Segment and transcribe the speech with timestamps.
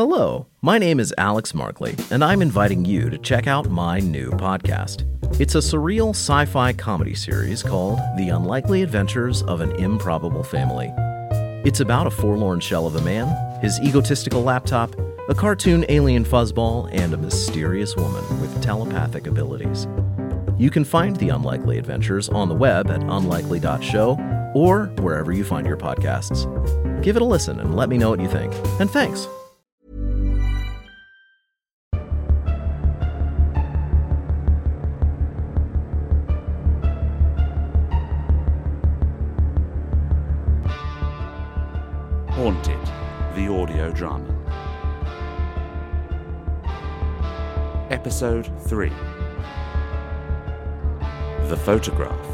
[0.00, 4.30] Hello, my name is Alex Markley, and I'm inviting you to check out my new
[4.30, 5.04] podcast.
[5.38, 10.90] It's a surreal sci fi comedy series called The Unlikely Adventures of an Improbable Family.
[11.68, 13.28] It's about a forlorn shell of a man,
[13.60, 19.86] his egotistical laptop, a cartoon alien fuzzball, and a mysterious woman with telepathic abilities.
[20.56, 25.66] You can find The Unlikely Adventures on the web at unlikely.show or wherever you find
[25.66, 26.46] your podcasts.
[27.02, 28.54] Give it a listen and let me know what you think.
[28.80, 29.28] And thanks.
[43.90, 44.26] The drama.
[47.90, 48.92] Episode 3
[51.48, 52.26] The Photograph.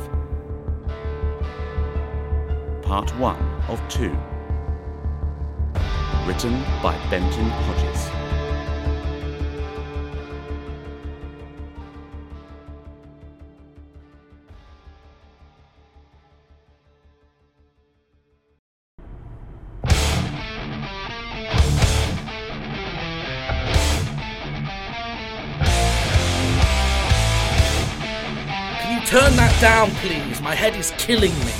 [2.82, 3.36] Part 1
[3.68, 4.14] of 2.
[6.26, 8.25] Written by Benton Hodges.
[29.66, 30.40] Down, please?
[30.40, 31.52] My head is killing me.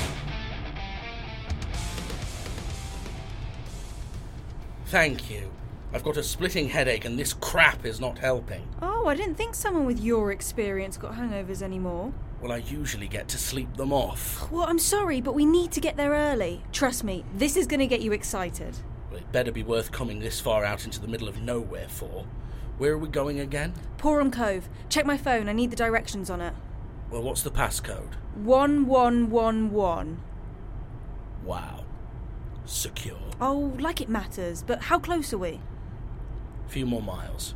[4.85, 5.51] Thank you.
[5.93, 8.69] I've got a splitting headache and this crap is not helping.
[8.81, 12.13] Oh, I didn't think someone with your experience got hangovers anymore.
[12.41, 14.53] Well, I usually get to sleep them off.
[14.53, 16.63] Well, I'm sorry, but we need to get there early.
[16.71, 18.77] Trust me, this is going to get you excited.
[19.11, 22.25] Well, it better be worth coming this far out into the middle of nowhere for.
[22.79, 23.75] Where are we going again?
[23.99, 24.69] Porham Cove.
[24.89, 26.55] Check my phone, I need the directions on it.
[27.11, 28.15] Well, what's the passcode?
[28.35, 30.21] 1111.
[31.45, 31.85] Wow.
[32.65, 33.17] Secure.
[33.41, 35.61] Oh, like it matters, but how close are we?
[36.67, 37.55] Few more miles.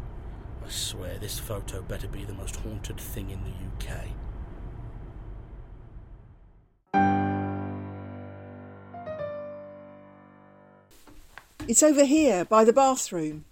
[0.65, 4.07] I swear this photo better be the most haunted thing in the UK.
[11.67, 13.45] It's over here, by the bathroom.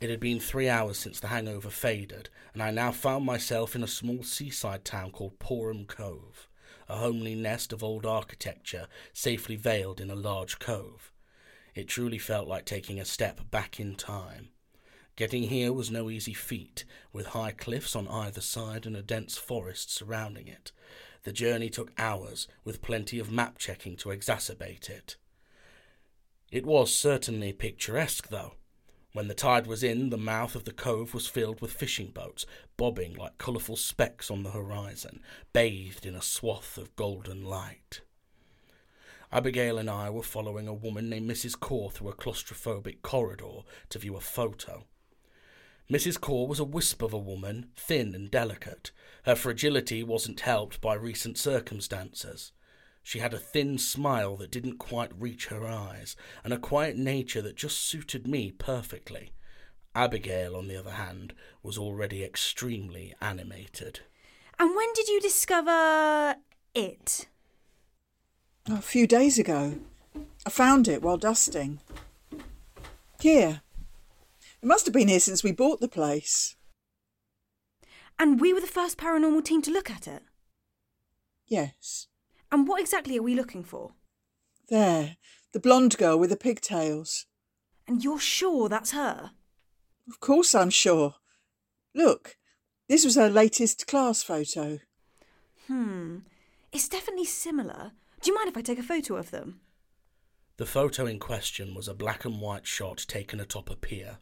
[0.00, 3.82] It had been three hours since the hangover faded, and I now found myself in
[3.82, 6.48] a small seaside town called Porham Cove,
[6.88, 11.12] a homely nest of old architecture safely veiled in a large cove.
[11.74, 14.50] It truly felt like taking a step back in time.
[15.16, 19.38] Getting here was no easy feat, with high cliffs on either side and a dense
[19.38, 20.72] forest surrounding it.
[21.22, 25.16] The journey took hours, with plenty of map checking to exacerbate it.
[26.50, 28.54] It was certainly picturesque, though.
[29.14, 32.46] When the tide was in, the mouth of the cove was filled with fishing boats,
[32.76, 38.00] bobbing like colourful specks on the horizon, bathed in a swath of golden light.
[39.30, 41.58] Abigail and I were following a woman named Mrs.
[41.58, 43.60] Kore through a claustrophobic corridor
[43.90, 44.84] to view a photo.
[45.88, 46.20] Mrs.
[46.20, 48.90] Kore was a wisp of a woman, thin and delicate.
[49.26, 52.50] Her fragility wasn't helped by recent circumstances.
[53.06, 57.42] She had a thin smile that didn't quite reach her eyes, and a quiet nature
[57.42, 59.32] that just suited me perfectly.
[59.94, 64.00] Abigail, on the other hand, was already extremely animated.
[64.58, 66.36] And when did you discover
[66.74, 67.28] it?
[68.70, 69.78] A few days ago.
[70.46, 71.80] I found it while dusting.
[73.20, 73.60] Here.
[74.62, 76.56] It must have been here since we bought the place.
[78.18, 80.22] And we were the first paranormal team to look at it?
[81.46, 82.08] Yes.
[82.54, 83.94] And what exactly are we looking for?
[84.68, 85.16] There.
[85.52, 87.26] The blonde girl with the pigtails.
[87.88, 89.32] And you're sure that's her?
[90.08, 91.16] Of course I'm sure.
[91.96, 92.36] Look,
[92.88, 94.78] this was her latest class photo.
[95.66, 96.18] Hmm.
[96.70, 97.90] It's definitely similar.
[98.22, 99.58] Do you mind if I take a photo of them?
[100.56, 104.18] The photo in question was a black and white shot taken atop a pier.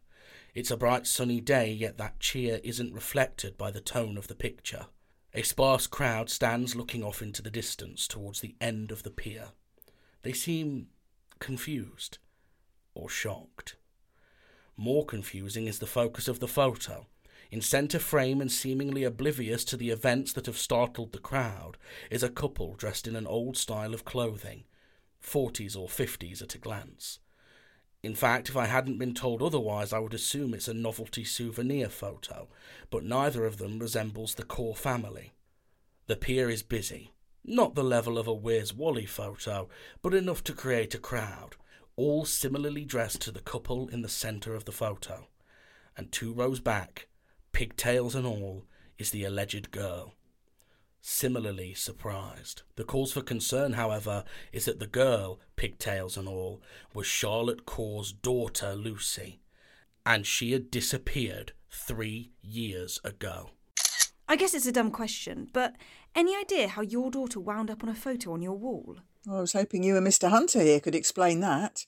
[0.54, 4.34] It's a bright sunny day, yet that cheer isn't reflected by the tone of the
[4.34, 4.86] picture.
[5.34, 9.48] A sparse crowd stands looking off into the distance towards the end of the pier.
[10.22, 10.88] They seem
[11.38, 12.18] confused
[12.94, 13.76] or shocked.
[14.76, 17.06] More confusing is the focus of the photo.
[17.50, 21.78] In centre frame and seemingly oblivious to the events that have startled the crowd
[22.10, 24.64] is a couple dressed in an old style of clothing,
[25.22, 27.20] 40s or 50s at a glance.
[28.02, 31.88] In fact, if I hadn't been told otherwise, I would assume it's a novelty souvenir
[31.88, 32.48] photo,
[32.90, 35.32] but neither of them resembles the Kore family.
[36.08, 37.12] The pier is busy.
[37.44, 39.68] Not the level of a Where's Wally photo,
[40.00, 41.56] but enough to create a crowd,
[41.94, 45.28] all similarly dressed to the couple in the centre of the photo.
[45.96, 47.06] And two rows back,
[47.52, 48.64] pigtails and all,
[48.98, 50.14] is the alleged girl.
[51.04, 52.62] Similarly surprised.
[52.76, 54.22] The cause for concern, however,
[54.52, 56.62] is that the girl, pigtails and all,
[56.94, 59.40] was Charlotte Kore's daughter, Lucy.
[60.06, 63.50] And she had disappeared three years ago.
[64.28, 65.74] I guess it's a dumb question, but
[66.14, 68.98] any idea how your daughter wound up on a photo on your wall?
[69.26, 70.30] Well, I was hoping you and Mr.
[70.30, 71.84] Hunter here could explain that.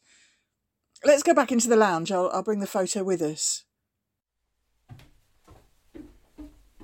[1.05, 2.10] Let's go back into the lounge.
[2.10, 3.64] I'll, I'll bring the photo with us.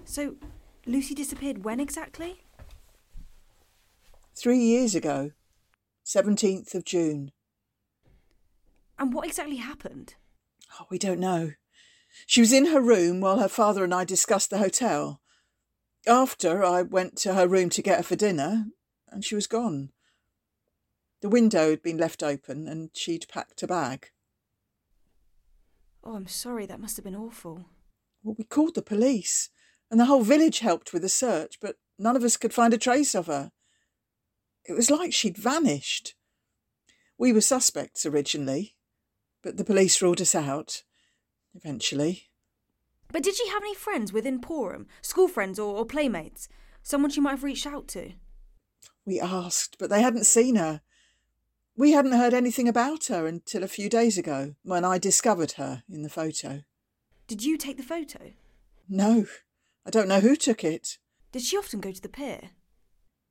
[0.05, 0.37] So,
[0.91, 2.43] Lucy disappeared when exactly?
[4.35, 5.31] Three years ago,
[6.05, 7.31] 17th of June.
[8.99, 10.15] And what exactly happened?
[10.81, 11.53] Oh, we don't know.
[12.27, 15.21] She was in her room while her father and I discussed the hotel.
[16.09, 18.67] After, I went to her room to get her for dinner,
[19.09, 19.91] and she was gone.
[21.21, 24.11] The window had been left open, and she'd packed a bag.
[26.03, 27.67] Oh, I'm sorry, that must have been awful.
[28.25, 29.51] Well, we called the police,
[29.91, 32.79] and the whole village helped with the search, but none of us could find a
[32.79, 33.51] trace of her.
[34.65, 36.15] It was like she'd vanished.
[37.19, 38.75] We were suspects originally,
[39.43, 40.85] but the police ruled us out,
[41.55, 42.29] eventually.
[43.13, 46.49] But did she have any friends within Porham, School friends or, or playmates?
[46.83, 48.13] Someone she might have reached out to?
[49.05, 50.83] We asked, but they hadn't seen her.
[51.77, 55.83] We hadn't heard anything about her until a few days ago, when I discovered her
[55.91, 56.63] in the photo.
[57.27, 58.33] Did you take the photo?
[58.89, 59.27] No,
[59.87, 60.99] I don't know who took it.
[61.33, 62.51] Did she often go to the pier?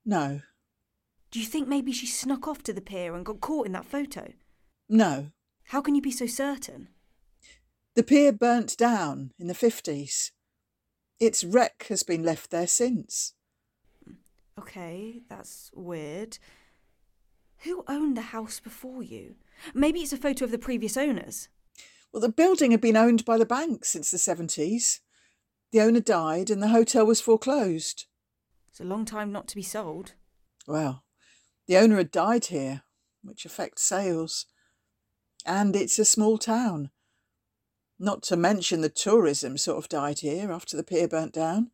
[0.05, 0.41] No,
[1.31, 3.85] Do you think maybe she snuck off to the pier and got caught in that
[3.85, 4.33] photo?
[4.87, 5.31] no.
[5.65, 6.87] How can you be so certain?
[7.93, 10.31] The pier burnt down in the 50s.
[11.19, 13.33] Its wreck has been left there since.
[14.57, 16.39] Okay, that's weird.
[17.59, 19.35] Who owned the house before you?
[19.75, 21.49] Maybe it's a photo of the previous owners.
[22.11, 25.01] Well, the building had been owned by the bank since the 70s.
[25.71, 28.05] The owner died and the hotel was foreclosed.
[28.69, 30.13] It's a long time not to be sold.
[30.67, 31.03] Well,
[31.67, 32.83] the owner had died here,
[33.23, 34.45] which affects sales.
[35.45, 36.89] And it's a small town.
[37.99, 41.71] Not to mention the tourism sort of died here after the pier burnt down.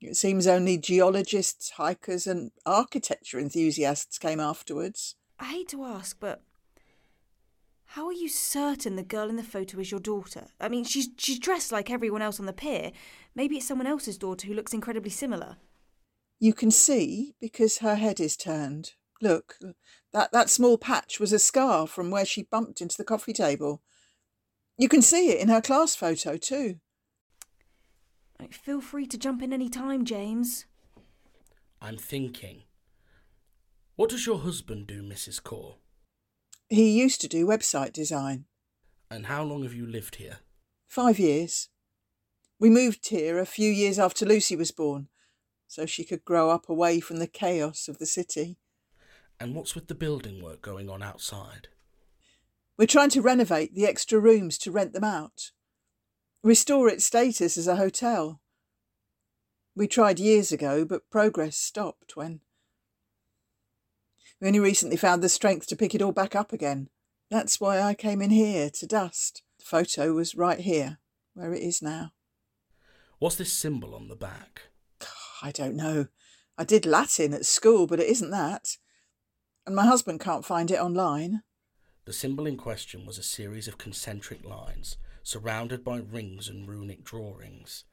[0.00, 5.16] It seems only geologists, hikers, and architecture enthusiasts came afterwards.
[5.38, 6.42] I hate to ask, but
[7.94, 10.46] how are you certain the girl in the photo is your daughter?
[10.60, 12.92] I mean, she's she's dressed like everyone else on the pier.
[13.34, 15.56] Maybe it's someone else's daughter who looks incredibly similar.
[16.38, 18.92] You can see because her head is turned.
[19.20, 19.56] Look,
[20.12, 23.82] that, that small patch was a scar from where she bumped into the coffee table.
[24.78, 26.76] You can see it in her class photo, too.
[28.52, 30.64] Feel free to jump in any time, James.
[31.82, 32.62] I'm thinking.
[33.96, 35.42] What does your husband do, Mrs.
[35.42, 35.79] Kore?
[36.70, 38.44] He used to do website design.
[39.10, 40.38] And how long have you lived here?
[40.86, 41.68] Five years.
[42.60, 45.08] We moved here a few years after Lucy was born,
[45.66, 48.56] so she could grow up away from the chaos of the city.
[49.40, 51.66] And what's with the building work going on outside?
[52.78, 55.50] We're trying to renovate the extra rooms to rent them out,
[56.44, 58.40] restore its status as a hotel.
[59.74, 62.42] We tried years ago, but progress stopped when.
[64.40, 66.88] We only recently found the strength to pick it all back up again.
[67.30, 69.42] That's why I came in here to dust.
[69.58, 70.98] The photo was right here,
[71.34, 72.12] where it is now.
[73.18, 74.62] What's this symbol on the back?
[75.42, 76.06] I don't know.
[76.56, 78.78] I did Latin at school, but it isn't that.
[79.66, 81.42] And my husband can't find it online.
[82.06, 87.04] The symbol in question was a series of concentric lines, surrounded by rings and runic
[87.04, 87.84] drawings.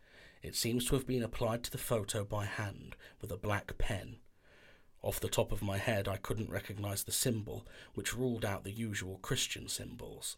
[0.42, 4.18] It seems to have been applied to the photo by hand with a black pen.
[5.08, 8.74] Off the top of my head, I couldn't recognise the symbol, which ruled out the
[8.74, 10.36] usual Christian symbols.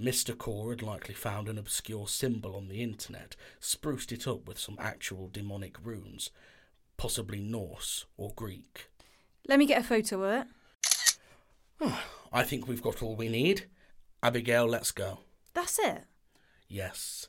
[0.00, 0.36] Mr.
[0.36, 4.78] Kore had likely found an obscure symbol on the internet, spruced it up with some
[4.80, 6.30] actual demonic runes,
[6.96, 8.88] possibly Norse or Greek.
[9.46, 10.46] Let me get a photo of
[11.82, 11.92] it.
[12.32, 13.66] I think we've got all we need.
[14.22, 15.18] Abigail, let's go.
[15.52, 16.04] That's it.
[16.66, 17.28] Yes.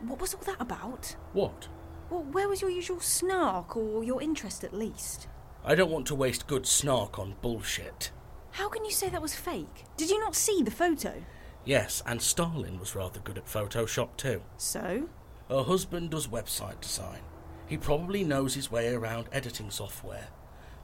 [0.00, 1.16] What was all that about?
[1.32, 1.68] What?
[2.10, 5.28] Well, where was your usual snark or your interest at least?
[5.64, 8.12] I don't want to waste good snark on bullshit.
[8.52, 9.84] How can you say that was fake?
[9.96, 11.22] Did you not see the photo?
[11.64, 14.40] Yes, and Stalin was rather good at Photoshop too.
[14.56, 15.08] So?
[15.50, 17.20] Her husband does website design.
[17.66, 20.28] He probably knows his way around editing software.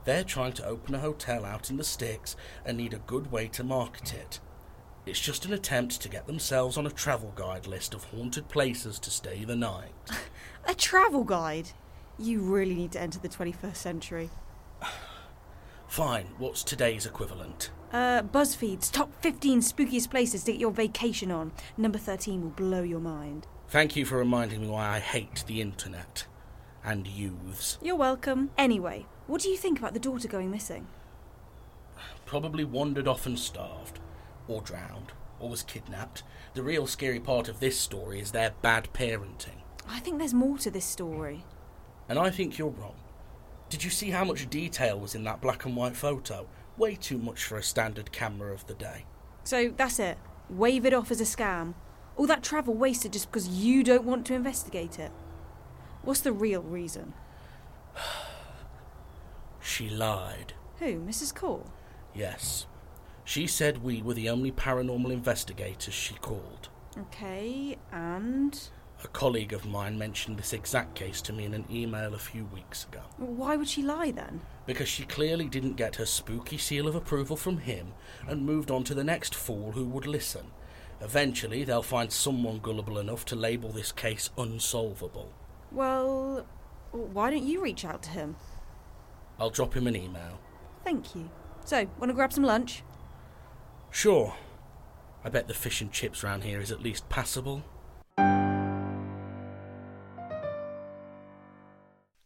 [0.04, 3.48] They're trying to open a hotel out in the sticks and need a good way
[3.48, 4.40] to market it.
[5.06, 8.98] It's just an attempt to get themselves on a travel guide list of haunted places
[9.00, 9.92] to stay the night.
[10.66, 11.68] A travel guide?
[12.18, 14.30] You really need to enter the 21st century.
[15.88, 17.70] Fine, what's today's equivalent?
[17.92, 21.52] Uh, BuzzFeed's top 15 spookiest places to get your vacation on.
[21.76, 23.46] Number 13 will blow your mind.
[23.68, 26.26] Thank you for reminding me why I hate the internet.
[26.82, 27.78] and youths.
[27.80, 28.50] You're welcome.
[28.58, 30.86] Anyway, what do you think about the daughter going missing?
[32.26, 34.00] Probably wandered off and starved,
[34.48, 36.22] or drowned, or was kidnapped.
[36.54, 39.62] The real scary part of this story is their bad parenting.
[39.88, 41.44] I think there's more to this story.
[42.08, 42.96] And I think you're wrong.
[43.68, 46.46] Did you see how much detail was in that black and white photo?
[46.76, 49.04] Way too much for a standard camera of the day.
[49.44, 50.18] So that's it.
[50.50, 51.74] Wave it off as a scam.
[52.16, 55.10] All that travel wasted just because you don't want to investigate it.
[56.02, 57.14] What's the real reason?
[59.66, 60.52] She lied.
[60.78, 61.34] Who, Mrs.
[61.34, 61.64] Kore?
[62.14, 62.66] Yes.
[63.24, 66.68] She said we were the only paranormal investigators she called.
[66.98, 68.68] Okay, and.
[69.02, 72.44] A colleague of mine mentioned this exact case to me in an email a few
[72.46, 73.00] weeks ago.
[73.16, 74.40] Why would she lie then?
[74.66, 77.92] Because she clearly didn't get her spooky seal of approval from him
[78.26, 80.46] and moved on to the next fool who would listen.
[81.00, 85.32] Eventually, they'll find someone gullible enough to label this case unsolvable.
[85.72, 86.46] Well,
[86.92, 88.36] why don't you reach out to him?
[89.38, 90.38] I'll drop him an email.
[90.84, 91.28] Thank you.
[91.64, 92.82] So, want to grab some lunch?
[93.94, 94.34] Sure.
[95.24, 97.62] I bet the fish and chips round here is at least passable.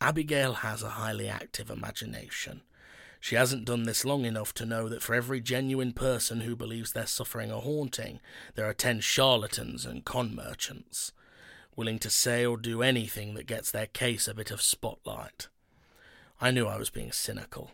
[0.00, 2.62] Abigail has a highly active imagination.
[3.20, 6.94] She hasn't done this long enough to know that for every genuine person who believes
[6.94, 8.20] they're suffering a haunting,
[8.54, 11.12] there are ten charlatans and con merchants,
[11.76, 15.48] willing to say or do anything that gets their case a bit of spotlight.
[16.40, 17.72] I knew I was being cynical.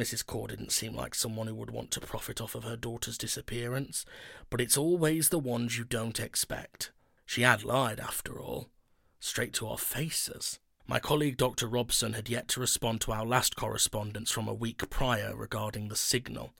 [0.00, 0.24] Mrs.
[0.24, 4.06] Kore didn't seem like someone who would want to profit off of her daughter's disappearance,
[4.48, 6.90] but it's always the ones you don't expect.
[7.26, 8.70] She had lied, after all,
[9.18, 10.58] straight to our faces.
[10.86, 11.66] My colleague Dr.
[11.66, 15.96] Robson had yet to respond to our last correspondence from a week prior regarding the
[15.96, 16.54] signal.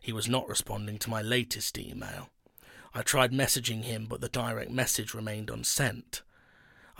[0.00, 2.30] He was not responding to my latest email.
[2.92, 6.22] I tried messaging him, but the direct message remained unsent.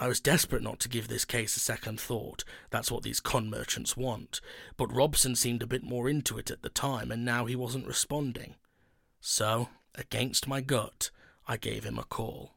[0.01, 2.43] I was desperate not to give this case a second thought.
[2.71, 4.41] That's what these con merchants want.
[4.79, 7.87] But Robson seemed a bit more into it at the time, and now he wasn't
[7.87, 8.55] responding.
[9.21, 11.11] So, against my gut,
[11.47, 12.55] I gave him a call.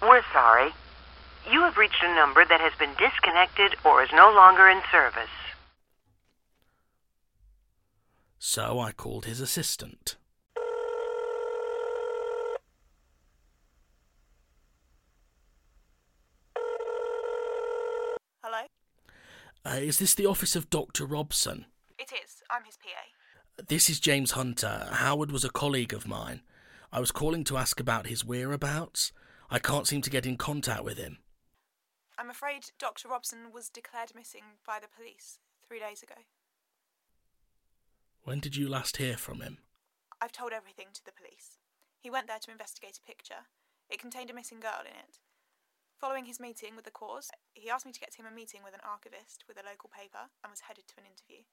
[0.00, 0.70] We're sorry.
[1.52, 5.30] You have reached a number that has been disconnected or is no longer in service.
[8.38, 10.16] So I called his assistant.
[18.42, 18.66] Hello?
[19.64, 21.06] Uh, is this the office of Dr.
[21.06, 21.66] Robson?
[21.98, 22.42] It is.
[22.50, 23.62] I'm his PA.
[23.68, 24.88] This is James Hunter.
[24.92, 26.40] Howard was a colleague of mine.
[26.92, 29.12] I was calling to ask about his whereabouts.
[29.50, 31.18] I can't seem to get in contact with him.
[32.18, 33.06] I'm afraid Dr.
[33.06, 36.26] Robson was declared missing by the police three days ago.
[38.24, 39.58] When did you last hear from him?
[40.20, 41.62] I've told everything to the police.
[42.02, 43.46] He went there to investigate a picture.
[43.88, 45.22] It contained a missing girl in it.
[45.96, 48.74] Following his meeting with the cause, he asked me to get him a meeting with
[48.74, 51.46] an archivist with a local paper and was headed to an interview.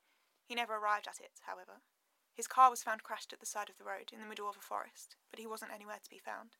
[0.47, 1.85] He never arrived at it, however.
[2.33, 4.57] His car was found crashed at the side of the road in the middle of
[4.57, 6.57] a forest, but he wasn't anywhere to be found.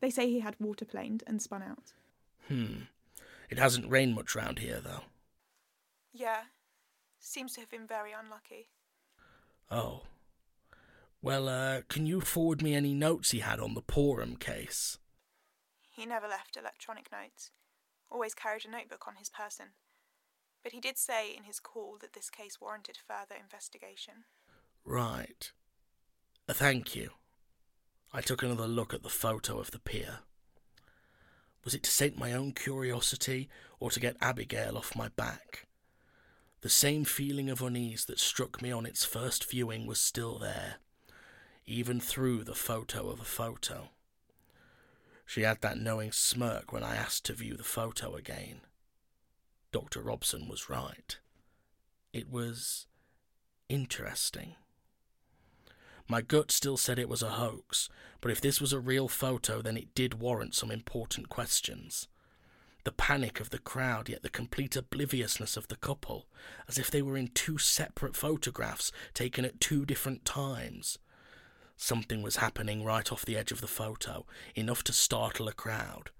[0.00, 1.92] They say he had waterplaned and spun out.
[2.48, 2.91] Hmm.
[3.52, 5.02] It hasn't rained much round here, though.
[6.10, 6.44] Yeah,
[7.20, 8.70] seems to have been very unlucky.
[9.70, 10.04] Oh.
[11.20, 14.96] Well, uh, can you forward me any notes he had on the Porham case?
[15.94, 17.50] He never left electronic notes,
[18.10, 19.66] always carried a notebook on his person.
[20.62, 24.24] But he did say in his call that this case warranted further investigation.
[24.82, 25.52] Right.
[26.48, 27.10] Uh, thank you.
[28.14, 30.20] I took another look at the photo of the pier.
[31.64, 35.66] Was it to sate my own curiosity or to get Abigail off my back?
[36.62, 40.76] The same feeling of unease that struck me on its first viewing was still there,
[41.66, 43.90] even through the photo of a photo.
[45.26, 48.60] She had that knowing smirk when I asked to view the photo again.
[49.72, 50.00] Dr.
[50.02, 51.16] Robson was right.
[52.12, 52.86] It was
[53.68, 54.56] interesting.
[56.08, 57.88] My gut still said it was a hoax,
[58.20, 62.08] but if this was a real photo, then it did warrant some important questions.
[62.84, 66.26] The panic of the crowd, yet the complete obliviousness of the couple,
[66.68, 70.98] as if they were in two separate photographs taken at two different times.
[71.76, 76.10] Something was happening right off the edge of the photo, enough to startle a crowd.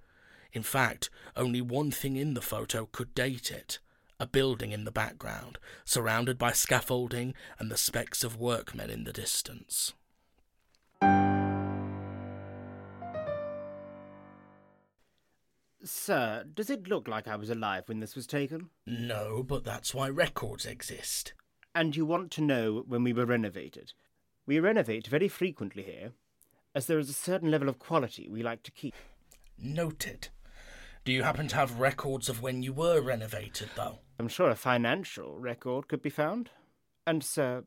[0.53, 3.81] In fact, only one thing in the photo could date it
[4.23, 9.13] a building in the background, surrounded by scaffolding and the specks of workmen in the
[9.13, 9.93] distance.
[15.85, 18.71] Sir, does it look like I was alive when this was taken?
[18.87, 21.33] No, but that's why records exist.
[21.75, 23.93] And you want to know when we were renovated?
[24.47, 26.13] We renovate very frequently here,
[26.77, 28.95] as there is a certain level of quality we like to keep.
[29.59, 30.29] Noted.
[31.05, 33.99] Do you happen to have records of when you were renovated, though?
[34.19, 36.51] I'm sure a financial record could be found.
[37.07, 37.65] And, sir,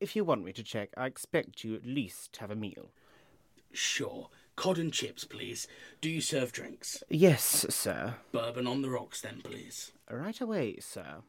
[0.00, 2.90] if you want me to check, I expect you at least have a meal.
[3.72, 4.28] Sure.
[4.56, 5.66] Cod and chips, please.
[6.00, 7.02] Do you serve drinks?
[7.08, 8.14] Yes, sir.
[8.32, 9.92] Bourbon on the rocks, then, please.
[10.10, 11.22] Right away, sir.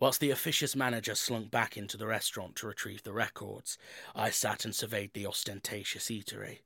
[0.00, 3.78] Whilst the officious manager slunk back into the restaurant to retrieve the records,
[4.14, 6.60] I sat and surveyed the ostentatious eatery.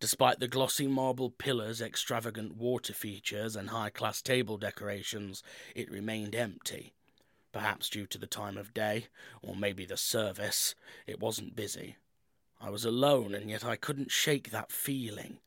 [0.00, 5.42] Despite the glossy marble pillars, extravagant water features, and high class table decorations,
[5.74, 6.92] it remained empty.
[7.52, 9.06] Perhaps due to the time of day,
[9.40, 10.74] or maybe the service,
[11.06, 11.96] it wasn't busy.
[12.60, 15.38] I was alone, and yet I couldn't shake that feeling.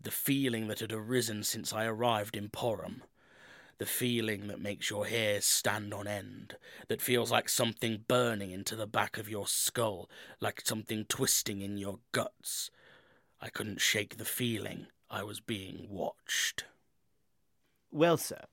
[0.00, 3.02] The feeling that had arisen since I arrived in Porham.
[3.78, 8.76] The feeling that makes your hairs stand on end, that feels like something burning into
[8.76, 10.08] the back of your skull,
[10.40, 12.70] like something twisting in your guts.
[13.42, 16.64] I couldn't shake the feeling I was being watched.
[17.90, 18.44] Well, sir,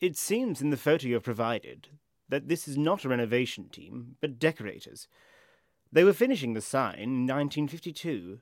[0.00, 1.88] it seems in the photo you have provided
[2.30, 5.08] that this is not a renovation team, but decorators.
[5.92, 8.38] They were finishing the sign in 1952.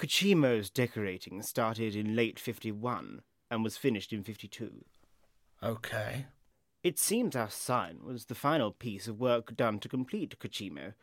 [0.00, 3.22] Kachimo's decorating started in late 51
[3.52, 4.84] and was finished in 52.
[5.62, 6.26] Okay.
[6.82, 10.94] It seems our sign was the final piece of work done to complete Kachimo.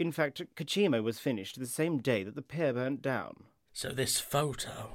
[0.00, 3.44] In fact, Kachimo was finished the same day that the pier burnt down.
[3.74, 4.92] So this photo.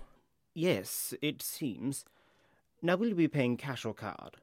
[0.56, 2.06] Yes, it seems.
[2.82, 4.38] Now, will you be paying cash or card?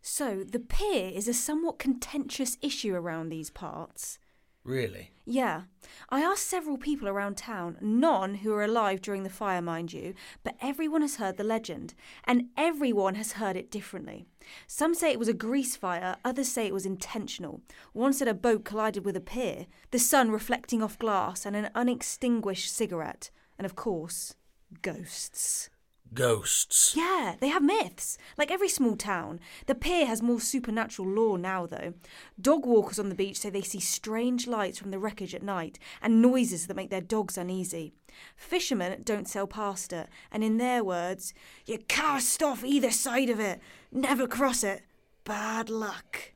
[0.00, 4.20] So, the pier is a somewhat contentious issue around these parts.
[4.64, 5.10] Really?
[5.26, 5.62] Yeah.
[6.08, 10.14] I asked several people around town, none who were alive during the fire, mind you,
[10.42, 11.94] but everyone has heard the legend,
[12.24, 14.26] and everyone has heard it differently.
[14.66, 17.60] Some say it was a grease fire, others say it was intentional.
[17.92, 21.70] One said a boat collided with a pier, the sun reflecting off glass, and an
[21.74, 24.34] unextinguished cigarette, and of course,
[24.80, 25.68] ghosts.
[26.12, 26.94] Ghosts.
[26.96, 28.18] Yeah, they have myths.
[28.36, 29.40] Like every small town.
[29.66, 31.94] The pier has more supernatural lore now, though.
[32.40, 35.78] Dog walkers on the beach say they see strange lights from the wreckage at night
[36.02, 37.94] and noises that make their dogs uneasy.
[38.36, 41.34] Fishermen don't sail past it, and in their words,
[41.66, 44.82] you cast off either side of it, never cross it.
[45.24, 46.32] Bad luck.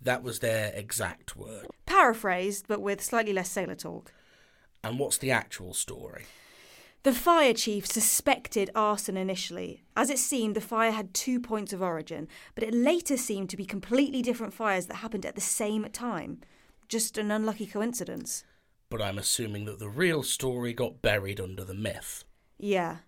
[0.00, 1.66] That was their exact word.
[1.86, 4.12] Paraphrased, but with slightly less sailor talk.
[4.84, 6.26] And what's the actual story?
[7.04, 9.82] The fire chief suspected arson initially.
[9.94, 13.58] As it seemed, the fire had two points of origin, but it later seemed to
[13.58, 16.40] be completely different fires that happened at the same time.
[16.88, 18.44] Just an unlucky coincidence.
[18.88, 22.24] But I'm assuming that the real story got buried under the myth.
[22.58, 22.98] Yeah.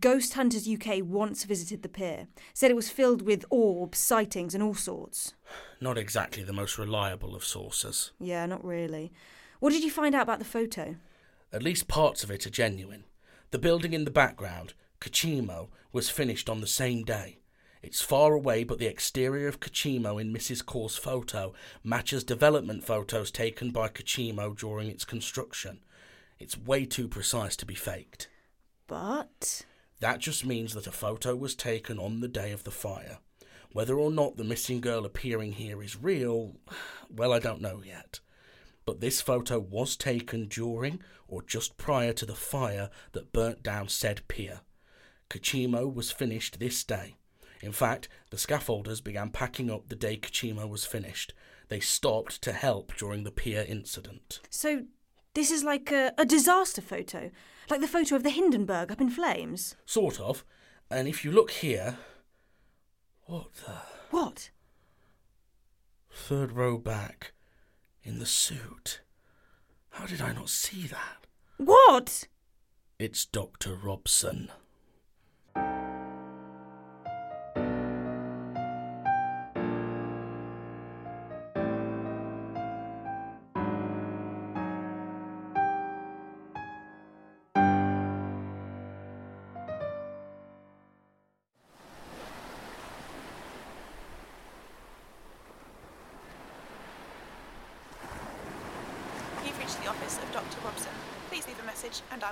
[0.00, 4.62] Ghost Hunters UK once visited the pier, said it was filled with orbs, sightings, and
[4.62, 5.32] all sorts.
[5.80, 8.12] Not exactly the most reliable of sources.
[8.20, 9.12] Yeah, not really.
[9.60, 10.96] What did you find out about the photo?
[11.54, 13.04] At least parts of it are genuine.
[13.50, 17.38] The building in the background, Kachimo, was finished on the same day.
[17.82, 20.64] It's far away, but the exterior of Kachimo in Mrs.
[20.64, 25.80] Kore's photo matches development photos taken by Kachimo during its construction.
[26.38, 28.28] It's way too precise to be faked.
[28.86, 29.62] But.
[29.98, 33.18] That just means that a photo was taken on the day of the fire.
[33.72, 36.54] Whether or not the missing girl appearing here is real,
[37.10, 38.20] well, I don't know yet
[38.90, 40.98] but this photo was taken during
[41.28, 44.62] or just prior to the fire that burnt down said pier.
[45.28, 47.14] Kachimo was finished this day.
[47.62, 51.32] In fact, the scaffolders began packing up the day Kachimo was finished.
[51.68, 54.40] They stopped to help during the pier incident.
[54.50, 54.86] So,
[55.34, 57.30] this is like a, a disaster photo?
[57.70, 59.76] Like the photo of the Hindenburg up in flames?
[59.86, 60.44] Sort of.
[60.90, 61.98] And if you look here.
[63.26, 63.72] What the?
[64.10, 64.50] What?
[66.10, 67.34] Third row back
[68.02, 69.00] in the suit.
[69.90, 71.26] How did I not see that?
[71.56, 72.28] What?
[72.98, 73.74] It's Dr.
[73.74, 74.50] Robson.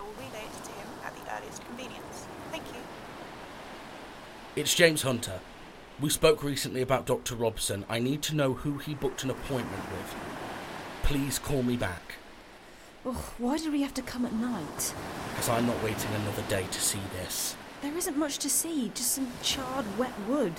[0.08, 2.26] Will relay it to him at the earliest convenience.
[2.50, 2.80] Thank you.
[4.56, 5.40] It's James Hunter.
[6.00, 7.34] We spoke recently about Dr.
[7.34, 7.84] Robson.
[7.88, 10.14] I need to know who he booked an appointment with.
[11.02, 12.14] Please call me back.
[13.04, 14.94] Oh, why did we have to come at night?
[15.30, 17.56] Because I'm not waiting another day to see this.
[17.82, 20.54] There isn't much to see, just some charred, wet wood.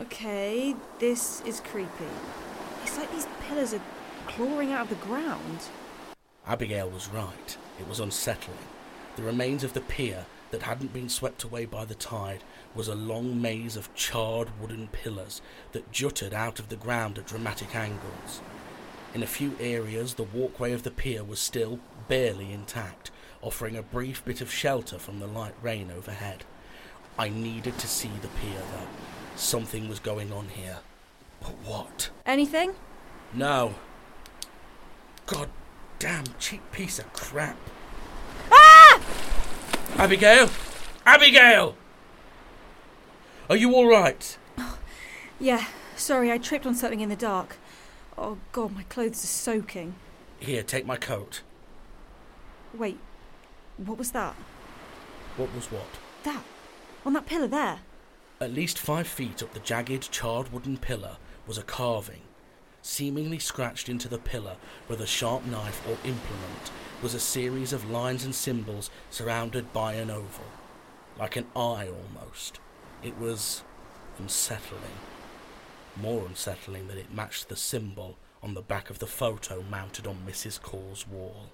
[0.00, 1.90] Okay, this is creepy.
[2.82, 3.82] It's like these pillars are
[4.26, 5.60] clawing out of the ground.
[6.46, 7.56] Abigail was right.
[7.78, 8.58] It was unsettling.
[9.16, 12.94] The remains of the pier that hadn't been swept away by the tide was a
[12.94, 18.40] long maze of charred wooden pillars that jutted out of the ground at dramatic angles.
[19.14, 23.10] In a few areas, the walkway of the pier was still barely intact,
[23.42, 26.44] offering a brief bit of shelter from the light rain overhead.
[27.18, 28.88] I needed to see the pier, though.
[29.36, 30.78] Something was going on here.
[31.40, 32.10] But what?
[32.24, 32.74] Anything?
[33.34, 33.74] No.
[35.26, 35.50] God
[36.02, 37.56] damn cheap piece of crap.
[38.50, 39.00] Ah!
[39.98, 40.50] Abigail!
[41.06, 41.76] Abigail!
[43.48, 44.36] Are you alright?
[45.38, 45.64] Yeah,
[45.96, 47.56] sorry, I tripped on something in the dark.
[48.18, 49.94] Oh god, my clothes are soaking.
[50.40, 51.42] Here, take my coat.
[52.74, 52.98] Wait,
[53.76, 54.34] what was that?
[55.36, 55.86] What was what?
[56.24, 56.42] That,
[57.06, 57.78] on that pillar there.
[58.40, 62.22] At least five feet up the jagged, charred wooden pillar was a carving.
[62.82, 64.56] Seemingly scratched into the pillar
[64.88, 69.94] with a sharp knife or implement was a series of lines and symbols surrounded by
[69.94, 70.44] an oval.
[71.16, 72.58] Like an eye almost.
[73.02, 73.62] It was
[74.18, 74.80] unsettling.
[75.96, 80.18] More unsettling that it matched the symbol on the back of the photo mounted on
[80.26, 80.60] Mrs.
[80.60, 81.50] Kore's wall.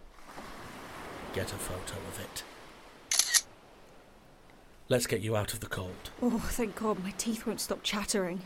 [1.34, 2.42] Get a photo of it.
[4.88, 6.10] Let's get you out of the cold.
[6.22, 8.40] Oh, thank god, my teeth won't stop chattering.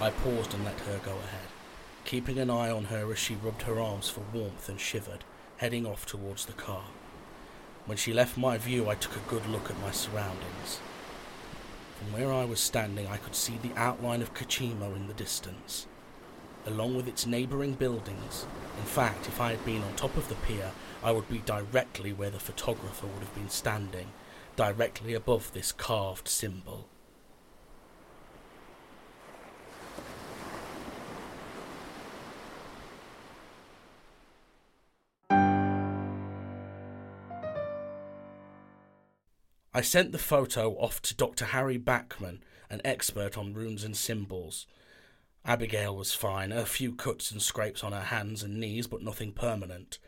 [0.00, 1.48] I paused and let her go ahead,
[2.04, 5.24] keeping an eye on her as she rubbed her arms for warmth and shivered,
[5.58, 6.84] heading off towards the car.
[7.86, 10.80] When she left my view, I took a good look at my surroundings.
[11.98, 15.86] From where I was standing, I could see the outline of Kachimo in the distance,
[16.66, 18.46] along with its neighbouring buildings.
[18.78, 20.72] In fact, if I had been on top of the pier,
[21.04, 24.08] I would be directly where the photographer would have been standing,
[24.56, 26.88] directly above this carved symbol.
[39.76, 41.46] I sent the photo off to Dr.
[41.46, 42.38] Harry Backman,
[42.70, 44.68] an expert on runes and symbols.
[45.44, 49.32] Abigail was fine, a few cuts and scrapes on her hands and knees, but nothing
[49.32, 49.98] permanent.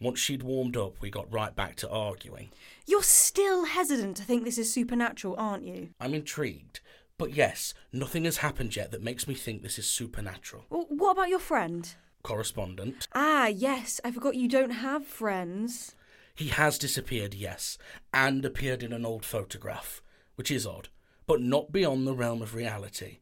[0.00, 2.50] Once she'd warmed up, we got right back to arguing.
[2.84, 5.90] You're still hesitant to think this is supernatural, aren't you?
[6.00, 6.80] I'm intrigued,
[7.16, 10.64] but yes, nothing has happened yet that makes me think this is supernatural.
[10.68, 11.94] Well, what about your friend?
[12.22, 13.06] Correspondent.
[13.14, 15.94] Ah, yes, I forgot you don't have friends.
[16.36, 17.78] He has disappeared, yes,
[18.12, 20.02] and appeared in an old photograph,
[20.34, 20.90] which is odd,
[21.26, 23.20] but not beyond the realm of reality.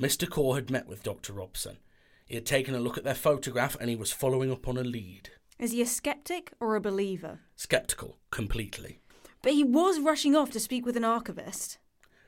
[0.00, 0.28] Mr.
[0.28, 1.32] Kore had met with Dr.
[1.32, 1.78] Robson.
[2.26, 4.82] He had taken a look at their photograph and he was following up on a
[4.82, 5.30] lead.
[5.60, 7.38] Is he a skeptic or a believer?
[7.54, 9.00] Skeptical, completely.
[9.42, 11.78] But he was rushing off to speak with an archivist.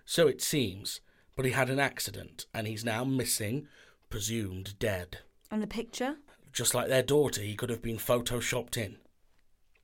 [0.05, 1.01] So it seems,
[1.35, 3.67] but he had an accident and he's now missing,
[4.09, 5.19] presumed dead.
[5.51, 6.17] And the picture?
[6.53, 8.99] Just like their daughter, he could have been photoshopped in.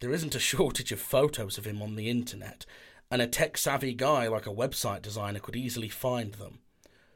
[0.01, 2.67] There isn't a shortage of photos of him on the internet,
[3.11, 6.59] and a tech savvy guy like a website designer could easily find them.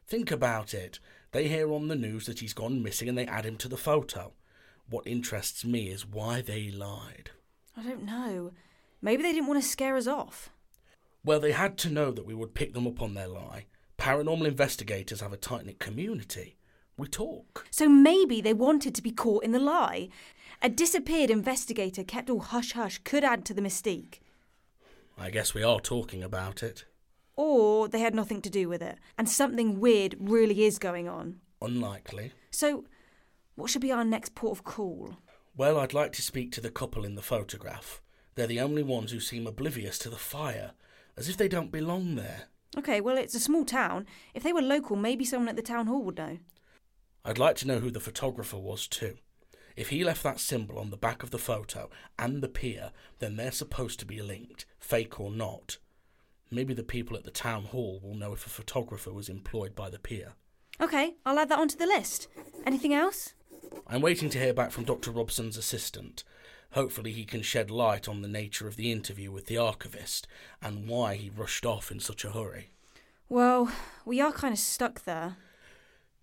[0.06, 1.00] Think about it.
[1.32, 3.76] They hear on the news that he's gone missing and they add him to the
[3.76, 4.32] photo.
[4.88, 7.30] What interests me is why they lied.
[7.76, 8.52] I don't know.
[9.02, 10.50] Maybe they didn't want to scare us off.
[11.24, 13.66] Well, they had to know that we would pick them up on their lie.
[13.98, 16.56] Paranormal investigators have a tight knit community.
[16.98, 17.66] We talk.
[17.70, 20.08] So maybe they wanted to be caught in the lie.
[20.61, 24.18] A disappeared investigator kept all hush hush could add to the mystique.
[25.16, 26.84] I guess we are talking about it.
[27.37, 31.37] Or they had nothing to do with it, and something weird really is going on.
[31.62, 32.32] Unlikely.
[32.50, 32.84] So,
[33.54, 35.16] what should be our next port of call?
[35.56, 38.00] Well, I'd like to speak to the couple in the photograph.
[38.34, 40.72] They're the only ones who seem oblivious to the fire,
[41.16, 42.48] as if they don't belong there.
[42.76, 44.06] Okay, well, it's a small town.
[44.34, 46.38] If they were local, maybe someone at the town hall would know.
[47.24, 49.18] I'd like to know who the photographer was, too.
[49.76, 53.37] If he left that symbol on the back of the photo and the pier, then
[53.37, 55.78] they're supposed to be linked, fake or not.
[56.50, 59.90] Maybe the people at the town hall will know if a photographer was employed by
[59.90, 60.33] the pier.
[60.81, 62.28] Okay, I'll add that onto the list.
[62.64, 63.35] Anything else?
[63.87, 65.11] I'm waiting to hear back from Dr.
[65.11, 66.24] Robson's assistant.
[66.72, 70.26] Hopefully, he can shed light on the nature of the interview with the archivist
[70.61, 72.70] and why he rushed off in such a hurry.
[73.28, 73.70] Well,
[74.04, 75.37] we are kind of stuck there.